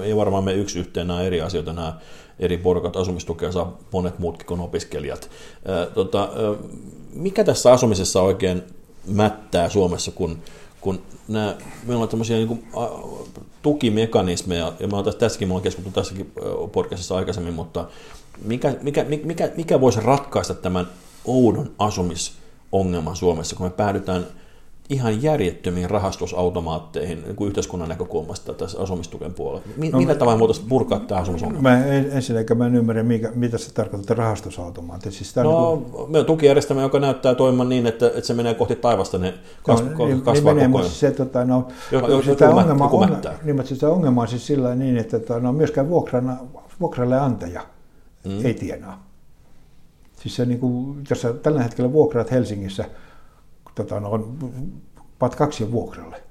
ei 0.03 0.17
varmaan 0.17 0.45
me 0.45 0.55
yksi 0.55 0.79
yhteen 0.79 1.07
nämä 1.07 1.23
eri 1.23 1.41
asioita, 1.41 1.73
nämä 1.73 1.99
eri 2.39 2.59
porukat 2.59 2.97
asumistukea 2.97 3.53
saa 3.53 3.79
monet 3.93 4.19
muutkin 4.19 4.47
kuin 4.47 4.61
opiskelijat. 4.61 5.31
Ää, 5.69 5.87
tota, 5.87 6.29
mikä 7.13 7.45
tässä 7.45 7.73
asumisessa 7.73 8.23
oikein 8.23 8.63
mättää 9.07 9.69
Suomessa, 9.69 10.11
kun, 10.11 10.39
kun 10.81 11.03
nämä, 11.29 11.55
meillä 11.87 12.03
on 12.03 12.09
tämmöisiä 12.09 12.37
niin 12.37 12.49
kuin, 12.49 12.65
tukimekanismeja, 13.63 14.73
ja 14.81 14.89
mä 14.89 14.97
olen 14.97 15.15
tässäkin, 15.15 15.49
mä 15.49 15.55
olen 15.55 15.63
keskustellut 15.63 15.95
tässäkin 15.95 16.33
podcastissa 16.73 17.17
aikaisemmin, 17.17 17.55
mutta 17.55 17.89
mikä, 18.45 18.75
mikä, 18.83 19.05
mikä, 19.05 19.51
mikä 19.57 19.81
voisi 19.81 20.01
ratkaista 20.01 20.55
tämän 20.55 20.87
oudon 21.27 21.71
asumisongelman 21.79 23.17
Suomessa, 23.17 23.57
kun 23.57 23.67
me 23.67 23.71
päädytään 23.71 24.27
ihan 24.91 25.23
järjettömiin 25.23 25.91
rahastusautomaatteihin 25.91 27.23
niin 27.23 27.37
kuin 27.37 27.49
yhteiskunnan 27.49 27.89
näkökulmasta 27.89 28.55
tässä 28.55 28.81
asumistuken 28.81 29.35
puolella. 29.35 29.67
Mi- 29.77 29.91
no, 29.91 29.99
millä 29.99 30.15
tavalla 30.15 30.39
voitaisiin 30.39 30.69
purkaa 30.69 31.01
tämä 31.01 31.21
asumisongelma? 31.21 31.63
Mä 31.63 31.87
en, 31.87 32.13
ensinnäkin 32.13 32.59
mä 32.59 32.67
en 32.67 32.75
ymmärrä, 32.75 33.03
mikä, 33.03 33.33
mitä 33.35 33.59
se 33.59 33.75
tarkoittaa 33.75 34.17
rahastusautomaatti. 34.17 35.11
Siis 35.11 35.37
no, 35.37 35.75
niin 35.75 35.91
kuin... 35.91 36.11
me 36.11 36.19
on 36.19 36.27
tukijärjestelmä, 36.27 36.83
joka 36.83 36.99
näyttää 36.99 37.35
toimivan 37.35 37.69
niin, 37.69 37.87
että, 37.87 38.07
että 38.07 38.21
se 38.21 38.35
menee 38.35 38.55
kohti 38.55 38.77
taivasta, 38.77 39.19
ne 39.19 39.35
kas, 39.63 39.85
no, 39.85 40.07
niin, 40.07 40.23
kasvaa 40.23 40.55
niin 40.55 40.71
koko 40.71 40.79
ajan. 40.79 40.91
Se, 40.91 41.11
tota, 41.11 41.45
no, 41.45 41.69
joku, 41.93 42.23
sitä 42.23 42.45
joku 42.45 42.59
ongelma, 42.59 42.85
joku 42.85 43.01
on, 43.01 43.19
niin, 43.43 43.67
sitä 43.67 43.89
ongelma 43.89 44.23
on 44.23 44.29
siis 44.29 44.47
sillä 44.47 44.75
niin, 44.75 44.97
että 44.97 45.19
tota, 45.19 45.41
no, 45.41 45.53
myöskään 45.53 45.89
vuokrana, 45.89 46.37
vuokralle 46.81 47.19
antaja 47.19 47.63
mm. 48.25 48.47
ei 48.47 48.55
tienaa. 48.55 49.06
Siis 50.27 50.37
se, 50.37 50.47
niin 50.47 50.61
kuin, 50.61 51.05
jos 51.11 51.23
sä 51.23 51.33
tällä 51.33 51.63
hetkellä 51.63 51.93
vuokraat 51.93 52.31
Helsingissä– 52.31 52.85
tota, 53.77 54.01
no, 54.01 54.29
pat 55.19 55.35
kaksi 55.35 55.73
vuokralle, 55.73 56.23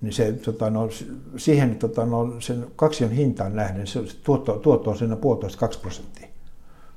niin 0.00 0.12
se, 0.12 0.32
tota, 0.32 0.70
no, 0.70 0.88
siihen 1.36 1.76
tota, 1.76 2.06
no, 2.06 2.40
sen 2.40 2.66
kaksion 2.76 3.10
hintaan 3.10 3.56
nähden 3.56 3.86
se 3.86 4.00
tuotto, 4.24 4.58
tuotto 4.58 4.90
on 4.90 4.98
siinä 4.98 5.16
puolitoista 5.16 5.58
kaksi 5.58 5.78
prosenttia. 5.78 6.28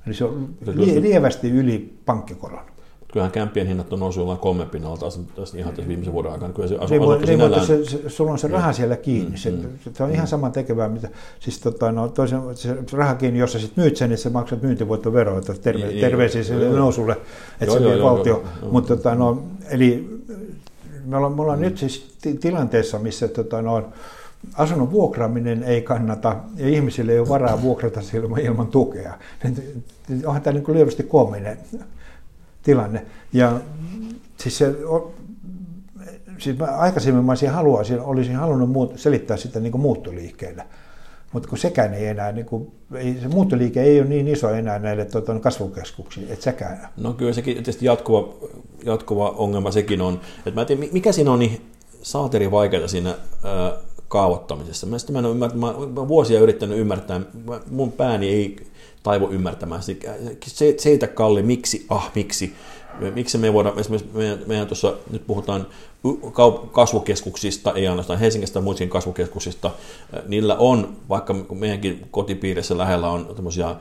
Eli 0.08 0.14
se 0.14 0.26
on 0.26 0.56
lie, 0.74 1.02
lievästi 1.02 1.50
yli 1.50 2.00
pankkikoron. 2.06 2.66
Kyllähän 3.14 3.32
kämpien 3.32 3.68
hinnat 3.68 3.94
on 3.94 4.00
noussut 4.00 4.22
jollain 4.22 4.40
kolme 4.40 4.66
pinnalla 4.66 4.98
taas, 4.98 5.20
taas 5.36 5.54
ihan 5.54 5.74
tässä 5.74 5.88
viimeisen 5.88 6.14
vuoden 6.14 6.32
aikana. 6.32 6.54
Kyllä 6.54 6.68
se 6.68 6.76
asu, 6.76 6.94
niin, 6.94 7.10
niin, 7.10 7.28
sinällään... 7.28 7.66
se, 7.66 7.86
se, 7.86 8.10
sulla 8.10 8.32
on 8.32 8.40
se 8.40 8.48
raha 8.48 8.74
siellä 8.74 8.98
kiinni. 8.98 9.30
Mm, 9.30 9.38
se, 9.38 9.52
mm, 9.52 9.94
se 9.94 10.04
on 10.04 10.10
mm. 10.10 10.16
ihan 10.16 10.28
sama 10.28 10.50
tekevää, 10.50 10.90
mitä, 10.90 11.10
siis 11.40 11.60
tota, 11.60 11.92
no, 11.92 12.08
toisen, 12.08 12.42
se 12.56 12.78
raha 12.92 13.16
kiinni, 13.16 13.40
jos 13.40 13.54
sä 13.54 13.60
sitten 13.60 13.84
myyt 13.84 13.98
sen, 13.98 14.10
niin 14.10 14.18
sä 14.18 14.30
maksat 14.30 14.62
myyntivoittoveroa, 14.62 15.38
että 15.38 15.54
terve, 15.54 15.88
niin, 15.88 16.00
terveisiä 16.00 16.44
sille 16.44 16.70
nousulle, 16.70 17.18
että 17.62 17.74
se 17.74 17.86
vie 17.86 18.04
valtio. 18.04 18.44
Mutta 18.72 18.96
tota, 18.96 19.16
no, 19.16 19.44
eli 19.70 20.22
me 21.06 21.18
ollaan, 21.18 21.34
me 21.34 21.42
ollaan 21.42 21.60
mm. 21.60 21.66
nyt 21.66 21.78
siis 21.78 22.14
tilanteessa, 22.40 23.00
missä 23.00 23.28
tota, 23.28 23.62
no, 23.62 23.84
asunnon 24.54 24.92
vuokraaminen 24.92 25.64
ei 25.64 25.82
kannata 25.82 26.36
ja 26.56 26.70
ihmisille 26.70 27.12
ei 27.12 27.20
ole 27.20 27.30
varaa 27.30 27.62
vuokrata 27.62 28.02
ilman, 28.14 28.40
ilman 28.40 28.68
tukea. 28.68 29.14
Onhan 30.26 30.42
tämä 30.42 30.54
niin 30.54 30.64
kuin 30.64 30.76
lievästi 30.76 31.04
koominen 31.04 31.58
tilanne. 32.64 33.06
Ja 33.34 33.60
siis 34.38 34.58
se, 34.58 34.76
siis 36.38 36.58
mä 36.58 36.66
aikaisemmin 36.66 37.26
mä 37.26 37.32
olisin, 37.32 37.50
haluaisin, 37.50 38.02
olisin 38.02 38.36
halunnut 38.36 38.70
muut, 38.70 38.94
selittää 39.00 39.38
sitä 39.38 39.60
niin 39.60 39.72
kuin 39.72 39.82
muuttoliikkeellä. 39.82 40.66
Mutta 41.34 41.50
kun 41.50 41.58
sekään 41.58 41.94
ei 41.94 42.06
enää, 42.06 42.32
niin 42.32 42.46
kuin, 42.46 42.72
ei, 42.96 43.18
se 43.22 43.28
muuttoliike 43.28 43.82
ei 43.82 44.00
ole 44.00 44.10
niin 44.10 44.28
iso 44.28 44.50
enää 44.50 44.80
näille 44.80 45.06
tuota, 45.06 45.40
kasvukeskuksiin, 45.40 46.28
että 46.30 46.44
sekään. 46.44 46.90
No 46.98 47.14
kyllä 47.14 47.34
sekin 47.34 47.54
tietysti 47.54 47.86
jatkuva, 47.86 48.34
jatkuva 48.86 49.30
ongelma 49.30 49.72
sekin 49.72 50.02
on. 50.02 50.20
Et 50.46 50.56
mä 50.56 50.62
en 50.62 50.68
tiedä, 50.68 50.84
mikä 50.92 51.12
siinä 51.12 51.32
on 51.32 51.40
niin 51.40 51.62
saateri 52.02 52.52
vaikeaa 52.52 52.88
siinä 52.88 53.16
ää, 53.44 53.74
kaavoittamisessa. 54.08 54.88
Mä, 54.88 54.98
mä, 55.12 55.20
en 55.20 55.26
ole 55.26 55.34
ymmärtänyt, 55.34 55.62
mä, 55.62 56.02
mä 56.02 56.08
vuosia 56.08 56.40
yrittänyt 56.40 56.78
ymmärtää, 56.78 57.22
mun 57.72 57.92
pääni 57.92 58.30
ei 58.30 58.69
taivu 59.04 59.30
ymmärtämään. 59.30 59.84
Se, 59.84 60.76
seitä 60.78 61.08
Kalli, 61.08 61.44
miksi, 61.44 61.86
ah 61.90 62.12
miksi, 62.16 62.54
miksi 63.14 63.38
me 63.38 63.54
voidaan, 63.54 63.80
esimerkiksi 63.80 64.12
meidän, 64.14 64.40
meidän 64.48 64.68
tuossa, 64.68 64.94
nyt 65.12 65.28
puhutaan 65.28 65.68
kasvukeskuksista, 66.72 67.74
ei 67.74 67.88
ainoastaan 67.88 68.20
Helsingistä, 68.20 68.54
vaan 68.54 68.64
muistakin 68.64 68.90
kasvukeskuksista, 68.90 69.72
niillä 70.28 70.56
on, 70.56 70.96
vaikka 71.10 71.34
meidänkin 71.34 72.08
kotipiirissä 72.12 72.78
lähellä 72.78 73.10
on 73.10 73.34
tämmöisiä 73.36 73.76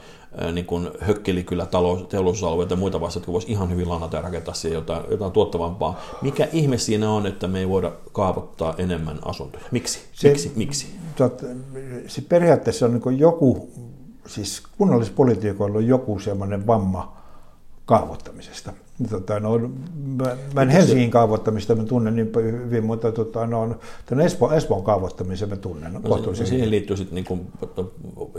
niin 0.53 0.65
kuin 0.65 0.91
hökkelikylä, 1.01 1.67
talous, 1.67 2.03
teollisuusalueita 2.03 2.73
ja 2.73 2.79
muita 2.79 3.01
vasta, 3.01 3.19
jotka 3.19 3.33
voisi 3.33 3.53
ihan 3.53 3.71
hyvin 3.71 3.89
lannata 3.89 4.17
ja 4.17 4.23
rakentaa 4.23 4.55
siihen 4.55 4.75
jotain, 4.75 5.03
jotain 5.11 5.33
tuottavampaa. 5.33 6.01
Mikä 6.23 6.49
ihme 6.53 6.79
siinä 6.79 7.11
on, 7.11 7.27
että 7.27 7.49
me 7.49 7.59
ei 7.59 7.69
voida 7.69 7.93
kaavoittaa 8.13 8.75
enemmän 8.79 9.19
asuntoja? 9.25 9.65
Miksi? 9.71 9.99
Se, 10.13 10.29
Miksi? 10.29 10.53
Miksi? 10.57 10.87
Tot, 11.17 11.45
se 12.07 12.23
periaatteessa 12.29 12.87
on 12.87 12.93
niin 12.93 13.19
joku 13.19 13.71
siis 14.29 14.63
kunnallispolitiikoilla 14.79 15.79
on 15.79 15.87
joku 15.87 16.19
sellainen 16.19 16.67
vamma 16.67 17.17
kaavoittamisesta. 17.85 18.73
Tota, 19.11 19.41
no, 19.41 19.59
mä, 20.05 20.37
mä 20.55 20.63
en 20.63 20.69
Helsingin 20.69 21.11
kaavoittamista 21.11 21.75
mä 21.75 21.85
tunnen 21.85 22.17
niin 22.17 22.33
hyvin, 22.37 22.85
mutta 22.85 23.13
tota, 23.13 23.47
no, 23.47 23.77
tämän 24.07 24.27
Espo, 24.27 24.53
Espoon 24.53 24.85
kaavoittamisen 24.85 25.49
mä 25.49 25.57
tunnen. 25.57 25.93
No, 25.93 26.01
no, 26.01 26.35
siihen 26.35 26.71
liittyy 26.71 26.97
sitten 26.97 27.15
niinku, 27.15 27.39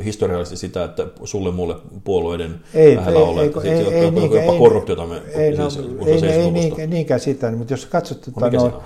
historiallisesti 0.04 0.58
sitä, 0.58 0.84
että 0.84 1.08
sulle 1.24 1.52
mulle 1.52 1.76
puolueiden 2.04 2.60
ei, 2.74 2.96
lähellä 2.96 3.20
ei, 3.20 3.26
ole, 3.26 3.42
ei, 3.42 3.52
ei, 3.64 3.94
ei, 3.94 4.04
jopa, 4.04 4.20
niinkään, 4.20 4.46
jopa 4.46 4.58
korruptiota 4.58 5.06
me 5.06 5.22
ei, 5.34 5.58
no, 5.58 5.70
siis, 5.70 5.86
ei, 6.06 6.26
ei, 6.26 6.32
ei 6.32 6.52
niinkään, 6.52 6.90
niinkään 6.90 7.20
sitä, 7.20 7.52
mutta 7.52 7.74
jos 7.74 7.86
katsot, 7.86 8.22
tota, 8.22 8.50
no, 8.50 8.82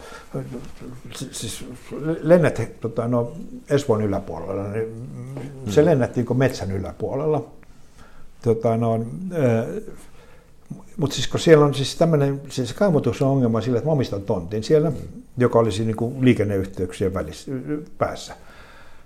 siis 1.32 1.66
lennät 2.22 2.62
tota, 2.82 3.08
no, 3.08 3.32
Espoon 3.70 4.02
yläpuolella, 4.02 4.68
niin 4.68 4.88
hmm. 5.36 5.72
se 5.72 5.86
lennättiin 5.86 6.38
metsän 6.38 6.72
yläpuolella. 6.72 7.46
Tota, 8.44 8.78
no, 8.78 8.96
äh, 8.96 9.66
mutta 10.98 11.16
siis 11.16 11.28
kun 11.28 11.40
siellä 11.40 11.66
on 11.66 11.74
siis 11.74 11.96
tämmöinen, 11.96 12.42
siis 12.50 12.74
kaavoituksen 12.74 13.28
ongelma 13.28 13.62
sillä, 13.62 13.78
että 13.78 13.88
mä 13.88 13.94
omistan 13.94 14.22
tontin 14.22 14.64
siellä, 14.64 14.90
mm. 14.90 14.96
joka 15.38 15.60
olisi 15.60 15.86
niin 15.86 15.96
kuin 15.96 16.26
liikenneyhteyksien 16.26 17.14
välissä, 17.14 17.52
päässä. 17.98 18.36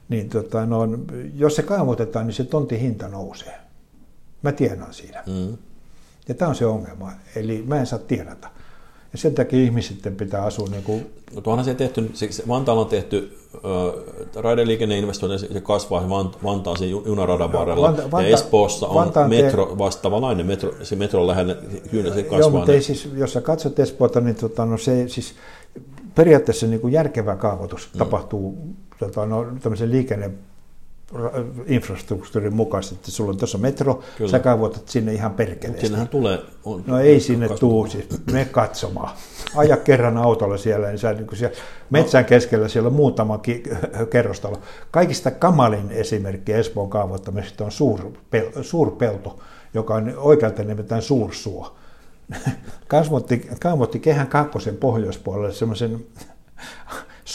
Niin 0.10 0.30
tota, 0.30 0.66
no, 0.66 0.88
jos 1.36 1.56
se 1.56 1.64
kaavoitetaan, 1.64 2.28
niin 2.28 2.36
se 2.36 2.44
tontin 2.44 2.80
hinta 2.80 3.08
nousee. 3.08 3.56
Mä 4.42 4.52
tienaan 4.52 4.94
siinä. 4.94 5.24
Mm. 5.28 5.58
Ja 6.28 6.34
tämä 6.36 6.50
on 6.50 6.56
se 6.56 6.66
ongelma. 6.66 7.12
Eli 7.36 7.64
mä 7.68 7.80
en 7.80 7.86
saa 7.86 8.00
tienata. 8.00 8.50
Ja 9.12 9.18
sen 9.18 9.36
takia 9.36 9.60
ihmisten 9.60 10.16
pitää 10.16 10.44
asua 10.44 10.68
niin 10.72 10.84
kuin... 10.84 11.06
No 11.36 11.42
tuohan 11.42 11.66
se 11.66 11.74
tehty, 11.74 12.10
siis 12.14 12.44
Vantaalla 12.48 12.82
on 12.82 12.88
tehty 12.88 13.38
äh, 13.56 13.62
raideliikenneinvestointi, 14.36 15.54
se 15.54 15.62
kasvaa 15.62 16.10
Vant, 16.10 16.44
Vantaan 16.44 16.78
sen 16.78 16.90
junaradan 16.90 17.54
varrella. 17.54 17.88
Vanta, 17.88 18.02
Vanta, 18.12 18.22
ja 18.22 18.34
Espoossa 18.34 18.88
on 18.88 18.96
Vantaan 18.96 19.30
metro 19.30 19.66
te... 19.66 19.78
vastaavalainen, 19.78 20.46
metro, 20.46 20.74
se 20.84 20.96
metro 20.96 21.28
lähellä, 21.28 21.56
kyllä 21.92 22.14
se 22.14 22.24
kasvaa. 22.24 22.40
Joo, 22.40 22.50
mutta 22.50 22.72
ei 22.72 22.82
siis, 22.82 23.10
jos 23.16 23.34
sä 23.34 23.42
katsot 23.42 23.80
Espoota, 23.80 24.22
niin 24.22 24.36
tota, 24.36 24.66
no 24.66 24.78
se 24.78 25.08
siis 25.08 25.34
periaatteessa 26.16 26.68
niin 26.68 26.80
kuin 26.80 26.94
järkevä 26.94 27.36
kaavoitus 27.36 27.90
mm. 27.94 27.98
tapahtuu 27.98 28.58
tota, 29.00 29.26
no, 29.26 29.48
tämmöisen 29.62 29.92
liikenne 29.92 30.32
infrastruktuurin 31.68 32.56
mukaisesti, 32.56 32.96
että 32.96 33.12
sulla 33.12 33.32
on 33.32 33.38
tuossa 33.38 33.58
metro, 33.58 34.04
Kyllä. 34.18 34.32
sä 34.32 34.40
kaavoitat 34.40 34.88
sinne 34.88 35.14
ihan 35.14 35.34
perkeleesti. 35.34 35.86
Sinnehän 35.86 36.08
tulee... 36.08 36.40
On, 36.66 36.84
no 36.88 37.00
ei 37.00 37.20
sinne 37.20 37.50
tuu, 37.50 37.88
siis 37.88 38.08
me 38.32 38.46
katsomaan. 38.46 39.16
Aja 39.56 39.78
kerran 39.78 40.18
autolla 40.18 40.58
siellä, 40.58 40.88
niin 40.88 41.00
sä 41.00 41.14
niin 41.14 41.28
siellä 41.34 41.58
metsän 41.90 42.24
no. 42.24 42.28
keskellä 42.28 42.68
siellä 42.68 42.88
on 42.88 42.94
muutama 42.94 43.38
ki- 43.38 43.64
kerrostalo. 44.10 44.58
Kaikista 44.92 45.32
kamalin 45.32 45.92
esimerkki 45.92 46.54
Espoon 46.54 46.90
kaavoittamisesta 46.90 47.66
on 47.66 47.72
suurpel- 47.72 48.64
suurpelto, 48.64 49.40
joka 49.74 49.96
on 49.96 50.14
oikealta 50.18 50.64
nimetään 50.64 51.02
suursuo. 51.02 51.76
Kasvotti, 52.88 53.50
kaavoitti 53.62 54.00
kehän 54.00 54.28
kakkosen 54.28 54.78
pohjoispuolelle 54.78 55.54
semmoisen 55.54 56.06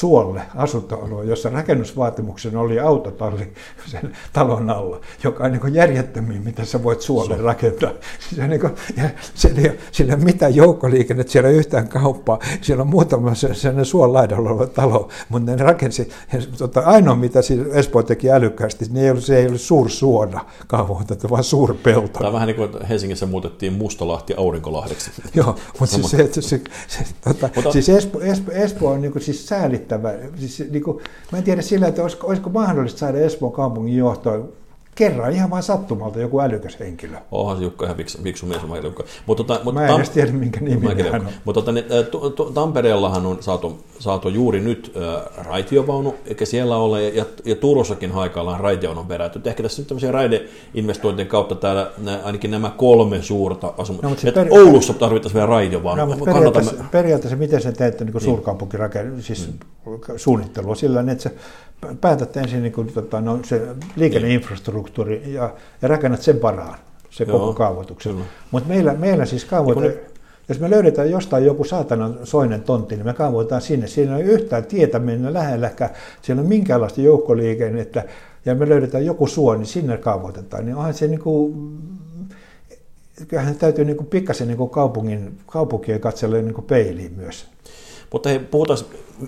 suolle 0.02 0.42
asuntoalue, 0.54 1.24
jossa 1.24 1.50
rakennusvaatimuksen 1.50 2.56
oli 2.56 2.80
autotalli 2.80 3.52
sen 3.86 4.12
talon 4.32 4.70
alla, 4.70 5.00
joka 5.24 5.44
on 5.44 5.52
niin 5.52 5.74
järjettömiä, 5.74 6.40
mitä 6.40 6.64
sä 6.64 6.82
voit 6.82 7.00
suolle 7.00 7.36
Su- 7.36 7.42
rakentaa. 7.42 7.90
Se 8.36 8.48
niin 8.48 8.60
kuin, 8.60 8.72
ja 8.96 9.10
siellä, 9.34 9.60
ei 9.60 9.68
ole, 9.68 9.78
siellä 9.92 10.12
ei 10.12 10.16
ole 10.16 10.24
mitään 10.24 10.54
joukkoliikennettä, 10.54 11.32
siellä 11.32 11.50
ei 11.50 11.56
yhtään 11.56 11.88
kauppaa, 11.88 12.38
siellä 12.60 12.82
on 12.82 12.88
muutama 12.88 13.34
sellainen 13.34 13.84
suon 13.84 14.12
laidalla 14.12 14.50
oleva 14.50 14.66
talo, 14.66 15.08
mutta 15.28 15.50
ne 15.50 15.56
rakensi, 15.56 16.08
ja, 16.32 16.38
tota, 16.58 16.80
ainoa 16.80 17.16
mitä 17.16 17.42
siis 17.42 17.60
Espoo 17.72 18.02
teki 18.02 18.30
älykkäästi, 18.30 18.84
niin 18.90 19.04
ei 19.04 19.10
ollut, 19.10 19.24
se 19.24 19.38
ei 19.38 19.46
ollut 19.46 19.90
suona 19.90 20.44
kaavoitettu, 20.66 21.30
vaan 21.30 21.44
suurpelto. 21.44 22.18
Tämä 22.18 22.26
on 22.26 22.32
vähän 22.32 22.46
niin 22.46 22.56
kuin 22.56 22.70
Helsingissä 22.88 23.26
muutettiin 23.26 23.72
Mustalahti 23.72 24.34
Aurinkolahdeksi. 24.36 25.10
Joo, 25.34 25.56
mutta 25.80 25.94
siis, 25.94 26.10
se, 26.10 26.28
se, 26.32 26.42
se, 26.42 26.60
se, 26.88 27.04
tota, 27.24 27.48
mutta... 27.54 27.72
siis 27.72 27.88
Espoo, 27.88 28.20
Espoo, 28.20 28.54
Espoo 28.54 28.90
on 28.90 29.00
niin 29.00 29.12
kuin, 29.12 29.22
siis 29.22 29.48
sääli 29.48 29.78
merkittävä. 29.98 30.38
Siis, 30.38 30.70
niin 30.70 30.82
kuin, 30.82 31.02
mä 31.32 31.38
en 31.38 31.44
tiedä 31.44 31.62
sillä, 31.62 31.86
että 31.86 32.02
olisiko, 32.02 32.26
olisiko 32.26 32.50
mahdollista 32.50 32.98
saada 32.98 33.18
Espoon 33.18 33.52
kaupungin 33.52 33.96
johtoa 33.96 34.48
kerran 34.94 35.32
ihan 35.32 35.50
vain 35.50 35.62
sattumalta 35.62 36.20
joku 36.20 36.40
älykäs 36.40 36.76
henkilö. 36.80 37.16
Onhan 37.30 37.56
se 37.56 37.62
Jukka 37.62 37.84
ihan 37.84 37.96
viksu, 37.96 38.24
viksu 38.24 38.46
mies, 38.46 38.62
mä, 38.68 38.78
Jukka. 38.78 39.04
Mut, 39.26 39.36
tota, 39.36 39.60
mut, 39.64 39.74
mä 39.74 39.86
en 39.86 39.90
tam- 39.90 39.96
edes 39.96 40.10
tiedä, 40.10 40.32
minkä 40.32 40.60
nimi 40.60 41.02
hän 41.10 41.20
on. 41.20 41.32
Mutta 41.44 41.62
tota, 41.62 41.80
t- 41.80 42.54
Tampereellahan 42.54 43.26
on 43.26 43.38
saatu, 43.40 43.84
saatu 43.98 44.28
juuri 44.28 44.60
nyt 44.60 44.92
äh, 44.96 45.44
raitiovaunu, 45.46 46.14
eikä 46.26 46.44
siellä 46.44 46.76
ole, 46.76 47.08
ja, 47.08 47.24
ja 47.44 47.54
Turussakin 47.54 48.12
haikaillaan 48.12 48.60
raitiovaunun 48.60 49.06
perätty. 49.06 49.40
Ehkä 49.44 49.62
tässä 49.62 49.82
nyt 49.82 49.88
tämmöisiä 49.88 50.12
raideinvestointien 50.12 51.28
kautta 51.28 51.54
täällä 51.54 51.90
nä, 51.98 52.20
ainakin 52.24 52.50
nämä 52.50 52.70
kolme 52.76 53.22
suurta 53.22 53.74
asumista. 53.78 54.08
No, 54.08 54.16
peri- 54.34 54.50
Oulussa 54.50 54.92
tarvittaisiin 54.92 55.38
vielä 55.38 55.50
raitiovaunu. 55.50 56.06
No, 56.06 56.24
periaatteessa, 56.24 56.84
periaatteessa, 56.90 57.36
miten 57.36 57.62
se 57.62 57.72
teette 57.72 58.04
niin 58.04 58.20
suurkaupunkirakenne, 58.20 59.22
siis 59.22 59.48
mm. 59.86 59.98
suunnittelua 60.16 60.74
sillä 60.74 61.00
että 61.00 61.22
se 61.22 61.34
päätät 62.00 62.36
ensin 62.36 62.62
niin 62.62 62.72
kuin, 62.72 62.92
tota, 62.92 63.20
no, 63.20 63.38
se 63.44 63.62
liikenneinfrastruktuuri 63.96 65.32
ja, 65.32 65.54
ja 65.82 65.88
rakennat 65.88 66.22
sen 66.22 66.42
varaan, 66.42 66.78
se 67.10 67.24
Joo, 67.24 67.38
koko 67.38 67.52
kaavoituksen. 67.52 68.16
Mutta 68.50 68.68
meillä, 68.68 68.94
meillä 68.94 69.24
siis 69.24 69.44
kaavoitetaan, 69.44 70.12
jos 70.48 70.60
me 70.60 70.70
löydetään 70.70 71.10
jostain 71.10 71.44
joku 71.44 71.64
saatanan 71.64 72.18
soinen 72.24 72.62
tontti, 72.62 72.96
niin 72.96 73.06
me 73.06 73.14
kaavoitetaan 73.14 73.62
sinne. 73.62 73.86
Siinä 73.86 74.16
ei 74.16 74.24
ole 74.24 74.32
yhtään 74.32 74.64
tietä 74.64 74.98
mennä 74.98 75.32
lähelläkään, 75.32 75.90
siellä 76.22 76.42
on 76.42 76.48
minkäänlaista 76.48 77.00
joukkoliikennettä, 77.00 78.04
ja 78.44 78.54
me 78.54 78.68
löydetään 78.68 79.06
joku 79.06 79.26
suo, 79.26 79.54
niin 79.54 79.66
sinne 79.66 79.96
kaavoitetaan. 79.96 80.64
Niin 80.64 80.76
onhan 80.76 80.94
se 80.94 81.06
niin 81.06 81.20
kuin, 81.20 81.78
kyllähän 83.28 83.54
täytyy 83.54 83.84
niin 83.84 83.96
kuin 83.96 84.06
pikkasen 84.06 84.48
niin 84.48 84.58
kuin 84.58 84.70
kaupungin, 84.70 85.38
kaupunkien 85.46 86.00
katsella 86.00 86.36
niin 86.36 86.54
kuin 86.54 86.64
peiliin 86.64 87.12
myös. 87.16 87.46
Mutta 88.12 88.28
hei, 88.28 88.38
puhutaan 88.38 88.78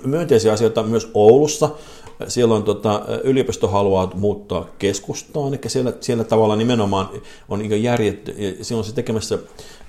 myönteisiä 0.04 0.52
asioita 0.52 0.82
myös 0.82 1.10
Oulussa. 1.14 1.70
Siellä 2.28 2.54
on 2.54 2.62
tota, 2.62 3.02
yliopisto 3.24 3.68
haluaa 3.68 4.10
muuttaa 4.14 4.66
keskustaan, 4.78 5.48
eli 5.48 5.60
siellä, 5.66 5.92
siellä 6.00 6.24
tavallaan 6.24 6.58
nimenomaan 6.58 7.08
on 7.48 7.58
niin 7.58 7.82
järjetty, 7.82 8.58
siellä 8.62 8.80
on 8.80 8.84
se 8.84 8.94
tekemässä 8.94 9.38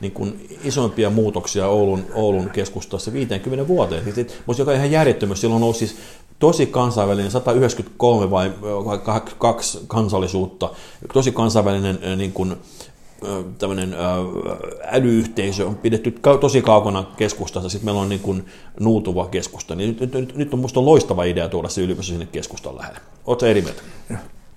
niin 0.01 0.11
kuin 0.11 0.57
isompia 0.63 1.09
muutoksia 1.09 1.67
Oulun, 1.67 2.05
Oulun 2.13 2.49
keskustassa 2.49 3.13
50 3.13 3.67
vuoteen. 3.67 4.03
Mutta 4.45 4.61
joka 4.61 4.71
on 4.71 4.77
ihan 4.77 4.91
järjettömyys. 4.91 5.41
Silloin 5.41 5.57
on 5.57 5.63
ollut 5.63 5.75
siis 5.75 5.95
tosi 6.39 6.65
kansainvälinen, 6.65 7.31
193 7.31 8.31
vai 8.31 8.51
kaksi 9.37 9.79
kansallisuutta, 9.87 10.69
tosi 11.13 11.31
kansainvälinen 11.31 11.99
niin 12.17 12.31
kuin, 12.31 12.55
tämmöinen 13.57 13.95
älyyhteisö 14.91 15.67
on 15.67 15.75
pidetty 15.75 16.19
tosi 16.41 16.61
kaukana 16.61 17.03
keskustasta, 17.17 17.69
sitten 17.69 17.85
meillä 17.85 18.01
on 18.01 18.09
niin 18.09 18.21
kuin 18.21 18.45
nuutuva 18.79 19.27
keskusta. 19.27 19.75
Niin 19.75 19.97
nyt, 19.99 20.13
nyt, 20.13 20.35
nyt 20.35 20.53
on 20.53 20.59
minusta 20.59 20.85
loistava 20.85 21.23
idea 21.23 21.49
tuoda 21.49 21.69
se 21.69 21.81
yliopisto 21.81 22.11
sinne 22.11 22.25
keskustan 22.25 22.77
lähelle. 22.77 22.99
Oletko 23.25 23.45
eri 23.45 23.61
mieltä? 23.61 23.81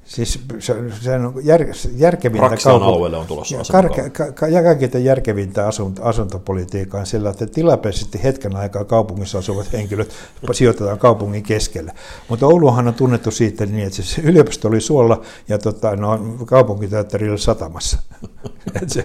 Siis 0.09 0.40
se, 0.59 0.75
se 1.01 1.14
on 1.14 1.35
jär, 1.42 1.64
järkevintä 1.97 2.49
kaupunki- 2.49 2.85
alueelle 2.85 3.16
on 3.16 3.27
tulossa 3.27 3.57
karke, 3.73 4.11
ka, 4.11 4.33
ka, 4.33 4.47
kaikkein 4.62 5.05
järkevintä 5.05 5.66
asunto, 5.66 6.03
asuntopolitiikkaa 6.03 7.05
sillä, 7.05 7.31
että 7.31 7.47
tilapäisesti 7.47 8.23
hetken 8.23 8.57
aikaa 8.57 8.85
kaupungissa 8.85 9.38
asuvat 9.38 9.73
henkilöt 9.73 10.12
sijoitetaan 10.53 10.99
kaupungin 10.99 11.42
keskelle. 11.42 11.92
Mutta 12.29 12.47
Ouluhan 12.47 12.88
on 12.88 12.94
tunnettu 12.94 13.31
siitä 13.31 13.66
niin, 13.66 13.87
että 13.87 13.97
siis 13.97 14.18
yliopisto 14.18 14.68
oli 14.68 14.81
suolla 14.81 15.23
ja 15.49 15.59
tota, 15.59 15.97
no, 15.97 16.18
kaupunkiteatteri 16.47 17.31
oli 17.31 17.38
satamassa. 17.38 17.99
se, 18.87 19.05